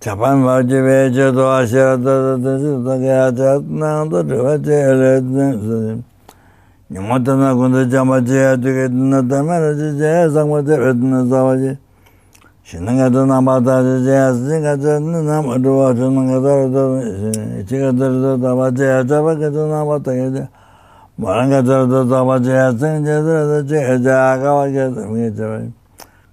[0.00, 6.04] chapan vajive che tu ashirata tanchi takaya chat nanda chiva che ele
[6.90, 11.76] nyumatana kunda jama jaya duke dina damara jaya zangwa tepe dina zawa je
[12.64, 17.02] shinanga dina mata jaya singa jaya nama duwa shinanga dara dara
[17.60, 20.48] ichiga dara dara dava jaya java ka dina mata ka jaya
[21.20, 25.58] maranga dara dara dava jaya singa jaya dara dara jaya jaya kawa ka dhamika java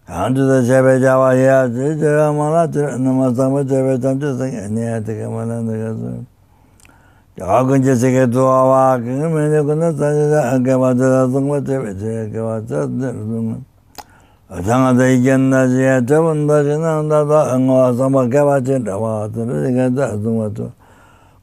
[0.08, 5.28] kanju da jebe java ya jaya mala jaya nama zangwa jaya jamja singa nyaya tika
[5.30, 6.24] mala nika zara
[7.38, 13.66] 야근제 세계 도와 그러면 그나 자자 아게 맞아 정말 되게 맞아 좀
[14.48, 20.72] 아장아다 이견나지야 저번 다시는 나다 응와 잠아 개바제 나와 들으니까 다 좀도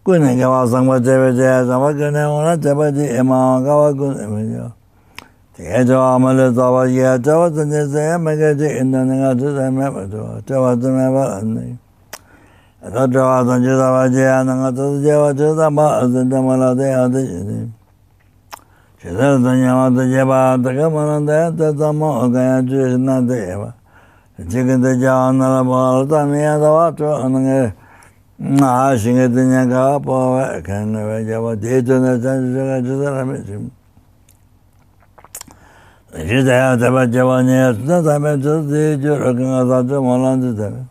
[0.03, 4.73] 꾸네 개와 잠아 제베제 잠아 그네 오나 제베제 에마 가와 꾸네요
[5.53, 11.82] 대저 아마를 잡아야 저거 전에서 매게제 인나는가 저거 매도 저거 좀 해봐 안네
[12.83, 17.59] rādhāvā sañcītāvā jayā nāngā tāsā jayā chītāmbā asīntāmbā lātē ātē shītī
[18.99, 23.71] shītā sañyāvā tajyabā takā manāntā yatā tāmbā okāyā chūyashinā tajyabā
[24.51, 27.61] chīkintā jāvā nālā pālā miyā tāvā chū anāngā
[28.59, 33.69] ngā shīngā tajyā kāvā pāvā kāyā vā jāvā tēchā nā chāñchū chakā chītā rāmī shīm
[36.19, 40.91] shītā yā tāpā jāvā nyā chūtā tāpā chūtā tēchū rākā ngā sāchū mālāntī tāpā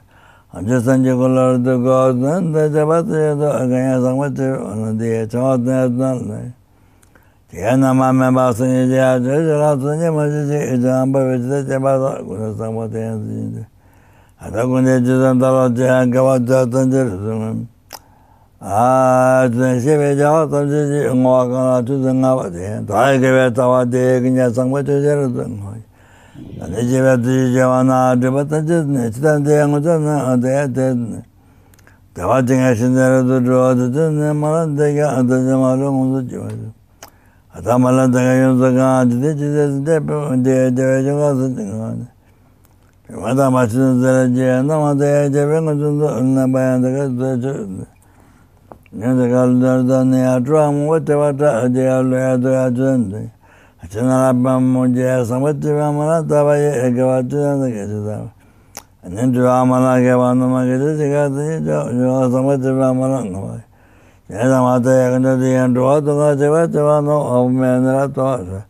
[7.76, 13.66] namame basanye jaya jaya sanje majiji ijamba vechita jabata kuna sangmate yansinjide.
[14.40, 17.68] Ata kunye jisan talo jaya gavata tanjir sungam.
[18.58, 22.86] 아, 전세배 자와 던지지 응와가나 주등하바데.
[22.86, 25.24] 다이게 타와데 그냥 상바 조절을 던 거.
[25.24, 25.24] 내 집에 뒤져와나 저부터는 지단데 양어잖아.
[25.24, 25.24] 어디에 된.
[25.24, 25.24] 대화 중에 신대로도 들어와도
[25.56, 25.89] 말은 되게
[26.61, 30.93] ane jeba tuji jeba na jeba tache ne chita deya ngucha na deya te
[32.13, 36.69] dewa jinga shindera tu jwa tache ne mara dega ata jema lo nguzo jeba jo
[37.55, 39.99] ata mara dega yunza ka jide jide jide
[40.43, 42.07] deya jeba jinga su jinga ne
[43.07, 47.37] pima ta machi na zera jeba na ma deya jeba ngucha na bayan dega zera
[47.41, 47.53] jo
[48.93, 52.37] ne dega lu dar da ne ya chua mu wa tewa ta jeba lo ya
[52.37, 53.31] do ya jo ne
[53.83, 58.29] Achanarabham mujaya samadhivamana tabaya ekavatyana kesudava.
[59.09, 63.65] Nindruvamana kevanuma kesudhikatayi java samadhivamana navaya.
[64.29, 68.65] Yedamata yakandadiyan druvatunga jivativano avumenara tvasa.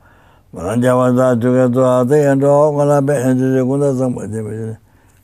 [0.54, 4.78] Varanjavata chukatuata yandraho kalape enchishikunda samadhivajira.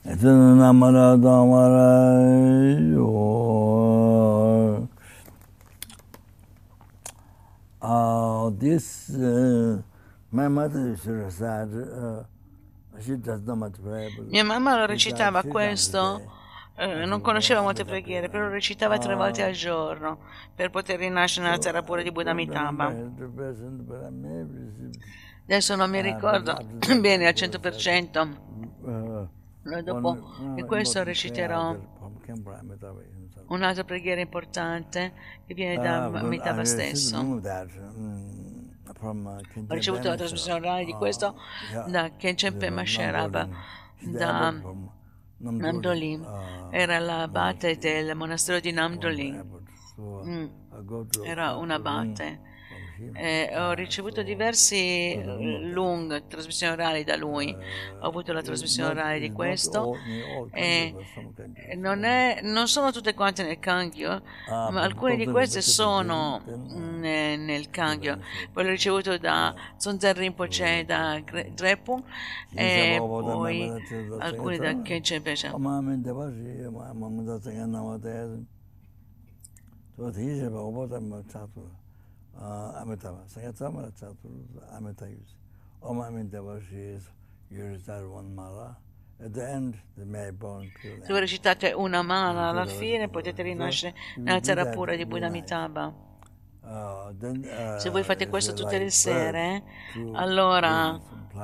[0.03, 1.88] Achananamara tamara
[2.91, 3.07] yo.
[7.81, 8.26] Ah.
[8.47, 9.81] Uh, this, uh,
[10.31, 12.23] my mother used to recite, uh,
[13.01, 14.09] she does not much pray.
[14.15, 16.21] but- Mia mamma lo recitava questo,
[16.77, 20.19] eh, non conosceva molte preghiere, però recitava tre volte al giorno
[20.55, 22.93] per poter rinascere nella terra pura di Buddha receive,
[25.45, 26.57] Adesso non mi ricordo
[27.01, 28.27] bene al 100%,
[28.81, 29.27] uh,
[29.83, 30.17] dopo
[30.55, 31.75] di uh, questo reciterò.
[31.75, 31.95] Prayer
[33.47, 35.13] un'altra preghiera importante
[35.45, 37.39] che viene da I received stesso.
[38.99, 41.35] Ho ricevuto la trasmissione orale di uh, questo
[41.87, 43.47] da Kenchen Pema Sherab,
[43.99, 44.53] da
[45.39, 46.21] Namdolin.
[46.21, 49.39] uh, Era l'abate del monastero di.
[49.95, 50.45] So, Mm,
[51.23, 52.39] Era un abate.
[53.13, 57.55] Eh, ho ricevuto diversi eh, lung trasmissioni orali da lui.
[57.99, 59.95] Ho avuto la trasmissione orale di questo.
[60.51, 60.95] E
[61.75, 67.35] non, è- non sono tutte quante nel Kangyo, ma alcune di queste sono mm, eh,
[67.37, 68.19] nel Kangyo.
[68.51, 71.21] Poi l'ho ricevuto da Zonzen Rinpoche, da
[71.53, 72.03] Drepung
[72.53, 73.71] e poi
[74.19, 75.53] alcuni da Kenchen Pesha.
[75.53, 75.81] 어마
[82.39, 83.23] Amitabha.
[83.27, 85.35] Sangatama Chaturudha Amita use.
[85.81, 87.03] Om Amintava, she is,
[87.49, 88.77] you recite one mala.
[89.19, 95.91] Se voi recitate una mala alla fine potete rinascere nella terra pura di Buddha Amitabha.
[97.77, 99.64] Se voi fate questo tutte le sere,
[100.14, 100.99] allora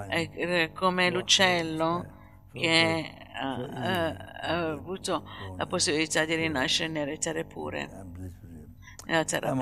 [0.08, 2.06] è eh, eh, come l'uccello
[2.52, 7.90] che eh, ha avuto la possibilità di rinascere nelle terre pure
[9.24, 9.54] c'era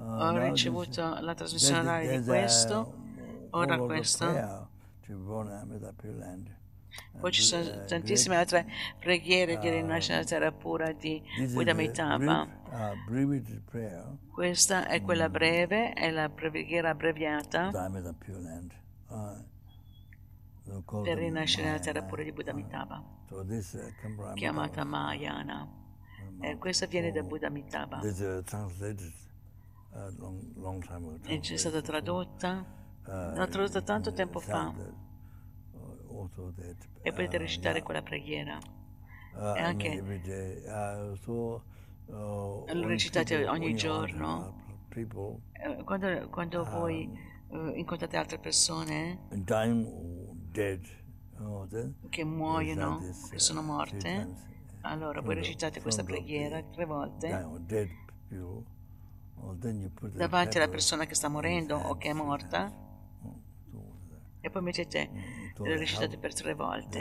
[0.00, 2.94] Ho ricevuto la trasmissione orale di questo,
[3.50, 4.26] ora questo.
[5.00, 6.57] Ci vuole una metà più lenta.
[7.18, 8.66] Poi ci sono tantissime altre
[8.98, 12.46] preghiere di rinascita terra pura di Buddha Amitabha.
[14.30, 17.70] Questa è quella breve, è la preghiera abbreviata.
[21.02, 23.02] Per rinascere nella terra pura di Buddha Amitabha,
[24.34, 25.68] chiamata Mahayana.
[26.40, 27.50] E questa viene da Buddha
[28.44, 29.12] translated
[29.90, 30.12] uh,
[30.88, 31.18] ago.
[31.24, 32.76] E c'è stata tradotta,
[33.08, 34.64] Uh, l'ho tradotta tanto tempo fa.
[34.64, 34.92] sounded,
[35.72, 36.07] uh, also that,
[37.02, 38.58] E potete uh, recitare quella preghiera.
[39.54, 40.02] e anche-
[41.16, 41.62] so,
[42.06, 44.66] uh, Lo recitate ogni giorno.
[45.52, 47.08] Eh, Quando, quando voi
[47.50, 49.26] eh, incontrate altre persone?
[51.40, 51.68] Oh,
[52.08, 52.98] che muoiono,
[53.30, 54.26] che sono morte,
[54.80, 57.30] allora voi recitate questa preghiera tre volte?
[59.40, 59.54] oh,
[60.14, 62.72] davanti alla persona che sta his morendo o che è morta.
[63.22, 63.40] Oh,
[64.40, 65.10] e poi mettete,
[65.60, 67.00] L'ho recitato per tre volte.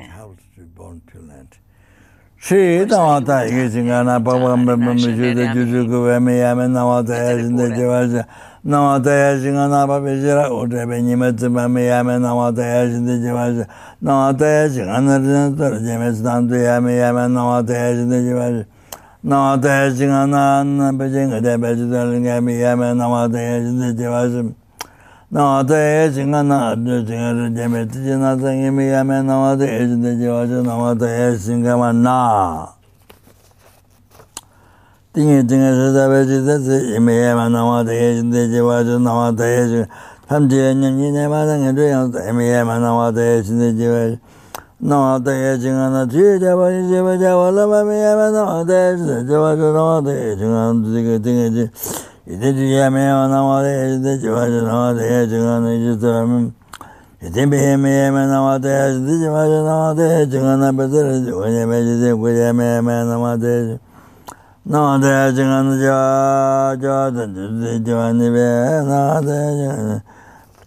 [2.39, 6.35] Sì, no, dai, che si gana papà me me me ci da giù che me
[6.35, 8.25] ya me no da ya sin da jiva
[8.61, 12.03] no da ya sin gana papà c'era o da be ni me zma me ya
[12.03, 13.67] me no a ya sin da jiva
[13.99, 17.61] no da ya sin gana da da me zdan da ya me ya me no
[17.63, 18.65] da ya sin da jiva
[19.21, 22.93] no da ya sin gana na be jing da be zdan ya me ya me
[22.93, 24.53] no da ya sin da jiva
[25.27, 25.75] nāwa tā
[26.07, 29.97] eci ngā nā abdhū tīngā rū jēmē tīcī nā tā ngīmī yāmē nāwa tā eci
[29.99, 32.15] tā jīvā chā nāwa tā eci ngā mā nā
[35.11, 38.79] tīngī tīngā rū tā bē chī tā tī yīmī yāmē nāwa tā eci tā jīvā
[38.87, 39.83] chā nāwa tā eci
[40.31, 43.11] tam chī yā nyam yī nē mā tā ngā chū yāng tā yīmī yāmē nāwa
[43.11, 44.17] tā eci tā jīvā chā
[44.79, 47.99] nāwa tā eci ngā nā chī yā bā yī jīvā chā wā lā bā mī
[47.99, 51.67] yāmē nāwa tā eci tā jīvā chā nāwa tā eci ngā
[52.28, 56.54] 이제 뒤에메야 나와도 해준대 지와주 나와도 해중하나 이제 들으면
[57.22, 63.78] 이제 메야만 나와도 해준대 지와주 나와도 해중하나 베드를 원예매지대 구예메야만 나와도 해준
[64.62, 68.46] nā tē chīngā nā chā chā tā chū tē chā nē bē
[68.86, 69.58] nā tē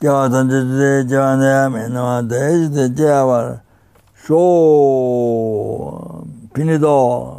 [0.04, 3.56] chā tā chū tē chā nē mē nā tē chū tē chā wā
[4.20, 4.44] shō
[6.52, 7.39] pini tō finish.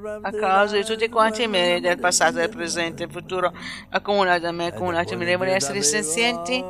[0.00, 3.52] rā A causa di tutti quanti i miei del passato, del presente e del futuro,
[3.90, 6.64] accumulati da me, accumulati mirevoli esseri senzienti,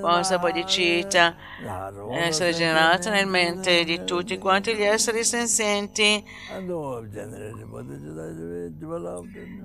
[0.00, 1.36] possa bodhicitta
[2.12, 6.24] essere generata nel mente di tutti quanti gli esseri senzienti.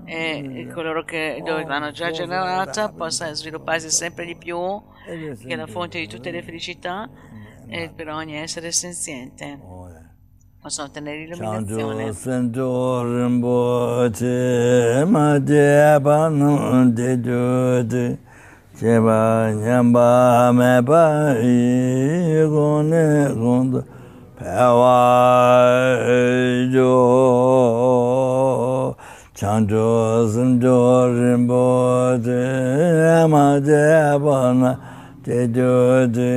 [0.06, 4.60] E coloro che dove l'hanno già generata possa svilupparsi sempre di più,
[5.06, 7.10] che è la fonte di tutte le felicità
[7.68, 9.60] e per ogni essere senziente
[10.62, 12.14] possono ottenere Chancho illuminazione.
[12.14, 17.18] sancho rinpoche ma je pa nu de
[35.26, 36.34] te jo de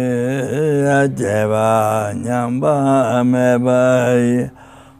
[0.89, 3.81] a je ba nyam ba me ba
[4.17, 4.49] yi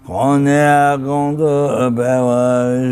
[0.07, 1.55] kon ne a gong do
[1.97, 2.43] be wa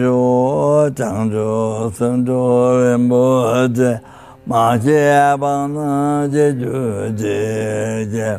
[0.01, 2.41] jo chang jo sen jo
[2.81, 3.93] ren bo de
[4.49, 5.91] ma je ba na
[6.33, 6.81] je jo
[7.21, 7.37] de
[8.15, 8.31] je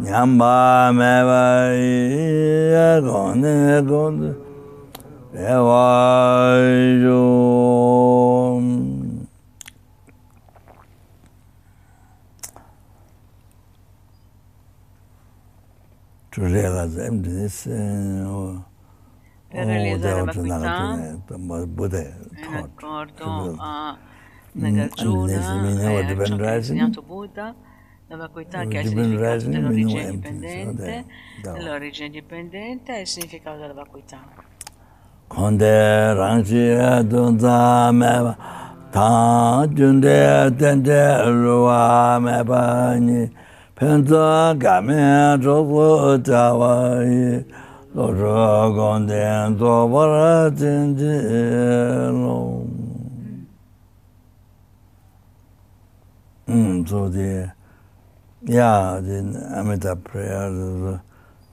[0.00, 0.56] nyam ba
[0.98, 1.44] me ba
[1.76, 2.00] yi
[2.88, 4.30] a kon ne a gong do
[5.32, 5.84] be wa
[7.04, 7.20] jo
[16.30, 17.64] to realize emptiness
[19.48, 21.18] Per realizzare vacuità
[21.66, 23.98] Buddha in accordo a
[24.52, 27.54] Mm, Nagarjuna unless we know e what a depend ciò che ha insegnato Buddha,
[28.08, 31.04] la vacuità che è il significato dell'origine know empty, so dipendente, that-
[31.42, 34.18] that- dell'origine dipendente e il significato della vacuità.
[35.28, 36.74] konde rangshi
[37.06, 38.36] dunza meba
[38.90, 43.30] tang junde tende ruwa meba ni
[43.80, 47.44] Penta gamen çoklu davayı
[47.96, 51.90] Doca gonden dobara tindilom
[56.46, 57.52] Hmm, so die,
[58.42, 61.00] ja, den Amitabh Prayer, das,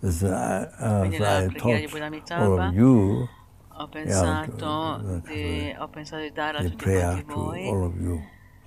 [0.01, 1.11] das ist ein
[1.57, 3.27] Touch over you.
[3.69, 7.63] Ho pensato, yeah, di, ho pensato di dare a tutti quanti voi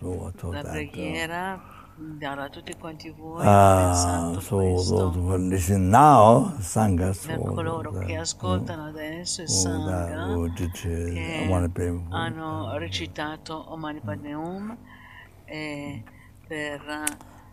[0.00, 1.60] so la preghiera
[2.00, 8.06] darla a tutti quanti voi, ah, so who listen now, Sangha, so Per coloro that,
[8.06, 14.34] che ascoltano adesso il so that Sangha, uh, I che hanno recitato Om Mani Padme
[14.34, 14.76] Hum
[15.44, 16.02] e
[16.46, 16.80] per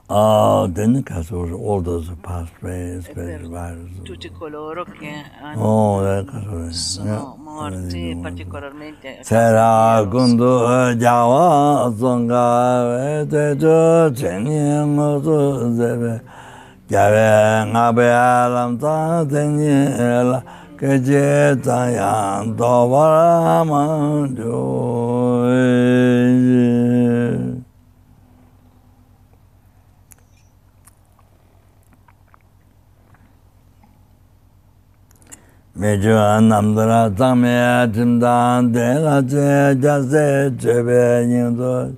[0.09, 3.91] Ah, then casos all those past ways, past virus.
[4.05, 5.11] Tutti coloro che
[5.41, 6.93] hanno Oh, eh, casos.
[6.93, 9.19] Sono morti particolarmente.
[9.23, 16.21] Sarà quando Java zonga de de tenien mozo deve.
[16.87, 20.41] Jave ngabe alam ta tenien
[20.77, 25.47] ke je ta yan do varama do.
[35.77, 41.93] mejuwa namdara tsangme chimdan tenla che jase chebe nyingzo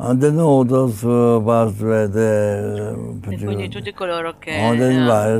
[0.00, 2.94] Anteni oto su pasvete...
[3.24, 4.56] Quindi tutti coloro che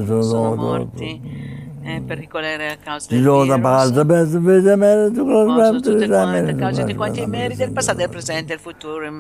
[0.05, 1.57] sono morti
[1.97, 3.57] è pericolare a causa Di del virus.
[5.81, 6.07] tutte
[6.57, 9.11] causa di quanti meriti del passato, del presente e del futuro,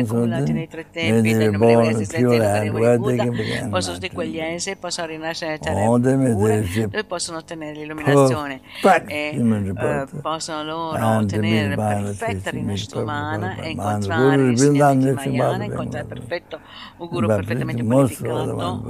[0.00, 2.66] accumulati da things nei tre tempi, Vedi dai le numerosi buone, assistenti più e grandi,
[2.66, 8.60] innumerevoli Buddha, che beganno, posso tutti quegli essi possono rinascere Oh, dove possono ottenere l'illuminazione?
[8.80, 10.08] Perfetto, e mi eh, riporta.
[10.20, 16.04] possono loro ottenere la perfetta rinascita umana e incontrare il insegnante ma- Mahayana, ma- incontrare
[16.04, 16.60] perfetto
[16.98, 17.94] un guru perfettamente ma-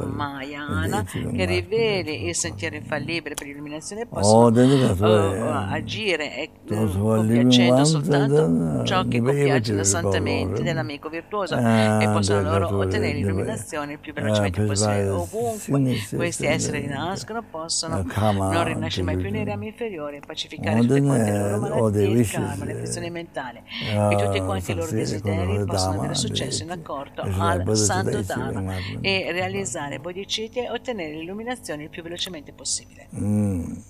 [0.07, 6.51] Mahayana ma- che riveli il sentiero infallibile per l'illuminazione Oh, possono eh, a- agire e
[6.67, 12.09] so, compiacendo soltanto one, ciò che eh, compiace eh, santamente eh, dell'amico virtuoso eh, e
[12.09, 15.09] possono loro dedicato, ottenere eh, l'illuminazione il più eh, velocemente per possibile.
[15.09, 19.67] ovunque questi esseri sì, rinascono possono eh, come non on, rinascere mai più nei rami
[19.69, 22.75] inferiori e pacificare Oh, tutte quante le eh, loro all malattie, il karma, le eh,
[22.75, 23.63] afflizioni mentali
[23.97, 27.77] ah, e tutti quanti i loro desideri loro possono avere successo in accordo di- al
[27.77, 32.19] santo Dharma di- e realizzare bodhicitta e ottenere l'illuminazione il più velocemente
[32.53, 33.09] possibile.
[33.13, 33.83] Mm.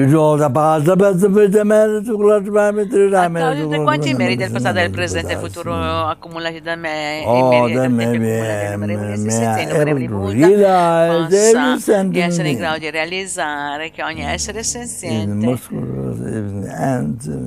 [0.00, 4.42] Digiol da base per sapere merito con la A causa di tutti quanti i meriti
[4.42, 8.76] del passato, del presente e futuro accumulati da me, Oh, da me, me- me- e
[8.76, 15.58] me- every possa sentence essere in grado di realizzare che ogni essere il senziente,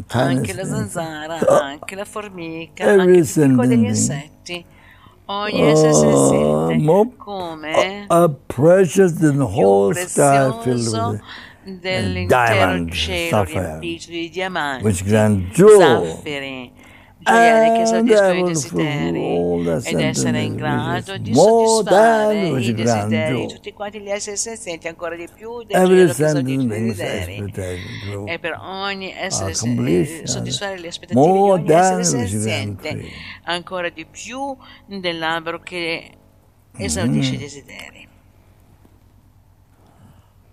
[0.09, 4.65] anche la zanzara, anche la formica, anche tutti quelli degli insetti,
[5.25, 11.19] ogni essere senziente, mo- come a precious and più prezioso
[11.65, 14.83] dell'intero cielo riempito di diamanti,
[15.55, 16.71] zaffiri,
[17.23, 23.99] gioielli che soddisfano i desideri ed essere in grado di soddisfare i desideri tutti quanti
[24.01, 27.51] gli esseri senzienti ancora di più del cielo che soddisfa i desideri.
[28.25, 33.01] e per ogni essere Ah, eh, soddisfare le aspettative di ogni essere senziente
[33.43, 36.09] ancora di più dell'albero che
[36.75, 38.01] esaudisce i desideri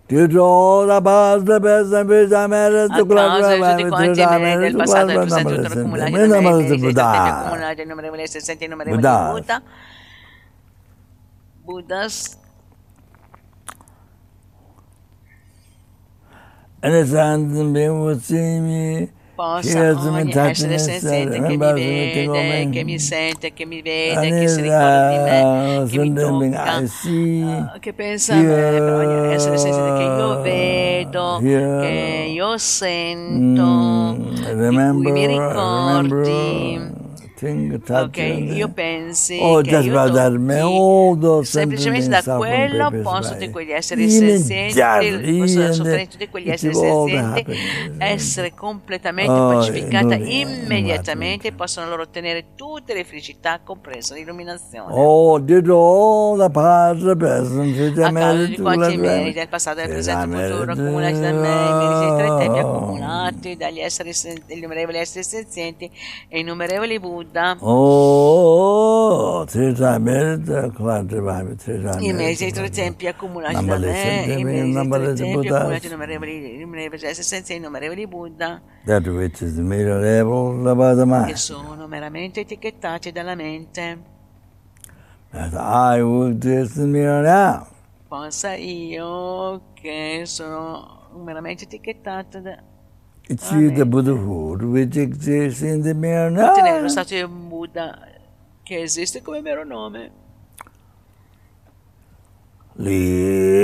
[2.95, 5.67] a con la causa di tutti quanti i meriti del passato e del presente merito
[5.69, 7.37] tutto accumulati con da la me, i merito meriti Buddha.
[7.37, 9.31] accumulati innumerevoli esseri senzienti innumerevoli Buddha.
[9.31, 9.61] Buddha
[11.63, 12.39] Buddhas
[16.83, 19.11] And it's on being with me.
[19.41, 19.91] Possa.
[19.91, 25.09] Ogni essere senziente che mi vede, che mi sente, che mi vede, che si ricorda
[25.09, 29.57] di me, uh, che mi tocca, see, uh, che pensa a me, per ogni essere
[29.57, 37.00] senziente che io vedo, che io sento, mm, di cui remember, mi ricordi.
[37.43, 38.17] Ok,
[38.53, 44.79] io pensi Oh, che io tocchi, semplicemente da quello posso tutti by- quegli esseri senzienti,
[45.39, 47.45] possono and soffrire tutti quegli esseri senzienti,
[47.97, 54.93] essere completamente Oh, pacificata immediatamente e possono loro ottenere tutte le felicità, compresa l'illuminazione.
[54.93, 59.47] Oh, did all the past the present which I a causa di quanti meriti del
[59.47, 62.67] passato e del presente futuro accumulati da me, i meriti dei tre tempi Oh.
[62.77, 64.11] accumulati dagli esseri
[64.47, 65.89] innumerevoli esseri senzienti
[66.27, 67.29] e innumerevoli Buddha.
[67.61, 74.37] Oh, three time merit, quattro time, three time I dei tre tempi accumulati da me,
[74.37, 76.61] i dei tre tempi accumulati innumerevoli,
[77.55, 81.33] innumerevoli Buddha, That which is made able about the che mind.
[81.35, 83.99] sono meramente etichettati dalla mente.
[85.31, 87.67] That I would the mirror now.
[88.09, 92.61] Pensa io che sono meramente etichettata da
[93.29, 93.61] It's Amen.
[93.63, 96.89] you, the Buddhahood, which exists in the mirror ottenere lo now.
[96.89, 97.97] stato di Buddha
[98.63, 100.11] che esiste come vero nome.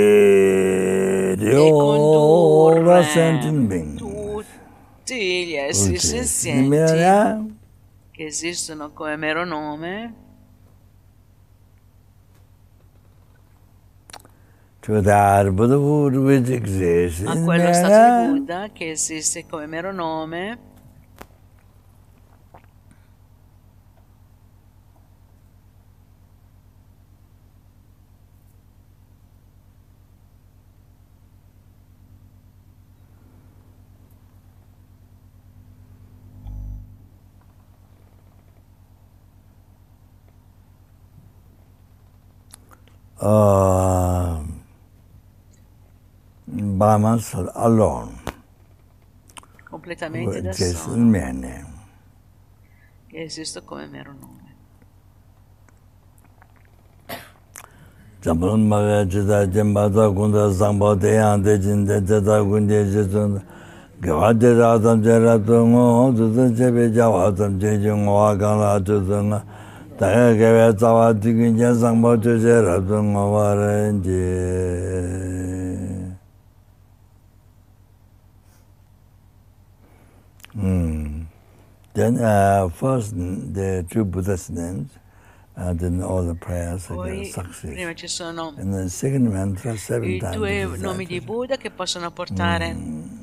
[0.08, 3.98] Lead e all the condurre sentient beings.
[4.00, 7.50] tutti gli esseri which exists in the senzienti mirror now.
[8.10, 10.14] che esistono come mero nome
[17.24, 18.32] a in the quello mirror stato di now.
[18.32, 20.58] Buddha che esiste come mero nome
[43.20, 44.57] uh,
[46.78, 48.18] by myself alone.
[49.64, 50.96] Completamente da sola.
[50.96, 51.64] me.
[53.12, 54.36] Esisto come mero nome.
[58.22, 62.84] Jamon ma jeda jemba da gunda zamba de yan de jin de de da gunde
[62.90, 63.40] je zon.
[64.00, 67.58] Gwa de da adam je ra to ngo zu zu je be ja wa adam
[67.60, 69.40] je je ngo wa ga la zu zu ngo.
[69.98, 73.24] Da ga ge we za wa di gun je zamba je je ra to ngo
[73.32, 75.67] wa ren je.
[80.58, 81.22] Hmm.
[81.92, 84.90] Then uh, first the two Buddhist names,
[85.56, 87.72] and then all the prayers Poi success.
[87.72, 91.20] prima ci sono And the second mantra seven i due nomi di.
[91.20, 92.76] Buddha che possono portare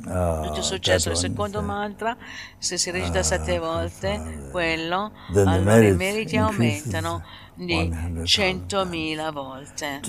[0.07, 1.09] Ah, tutto il successo.
[1.09, 2.15] Il one, secondo so- mantra,
[2.57, 7.89] se si recita sette volte, quello, Then the allora i meriti aumentano di
[8.23, 9.99] 100,000 100.000 volte.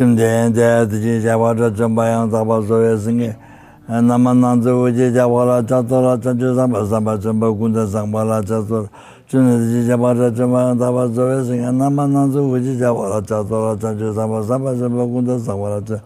[3.89, 8.89] namanandze uje jabala chatora chanchu zamba zamba chamba kunda zambala chatora
[9.31, 15.39] chunzi jabala chamba daba zowe singa namanandze uje jabala chatora chanchu zamba zamba chamba kunda
[15.39, 16.03] zambala chatora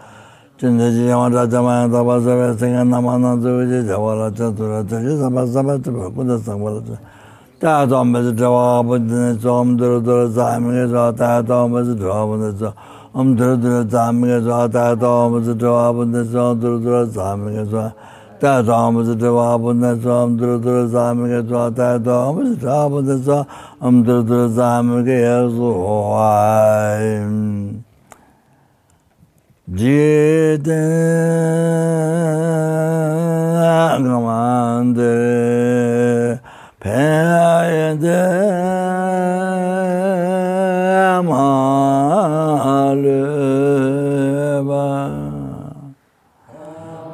[0.61, 6.37] chunzi jabala chamba daba zowe singa namanandze uje jabala chatora chanchu zamba zamba chamba kunda
[6.37, 7.01] zambala chatora
[7.61, 12.75] taya tombazi chawa abudini chomduru duru zaimige chawa taya tombazi chawa abudini chawa
[13.13, 17.93] om dhru dhru dzamiga zwa, ta dhom dhru dhru abunda zwa, dhru dhru dzamiga zwa,
[18.41, 22.71] ta dhom dhru dhru abunda zwa, om dhru dhru dzamiga zwa, ta dhom dhru dhru
[22.71, 23.47] abunda zwa,
[23.81, 26.31] om dhru dhru dzamiga zwa.
[29.71, 30.71] Jiten
[34.03, 35.15] ngamande
[36.81, 38.23] peyende
[41.29, 41.70] ma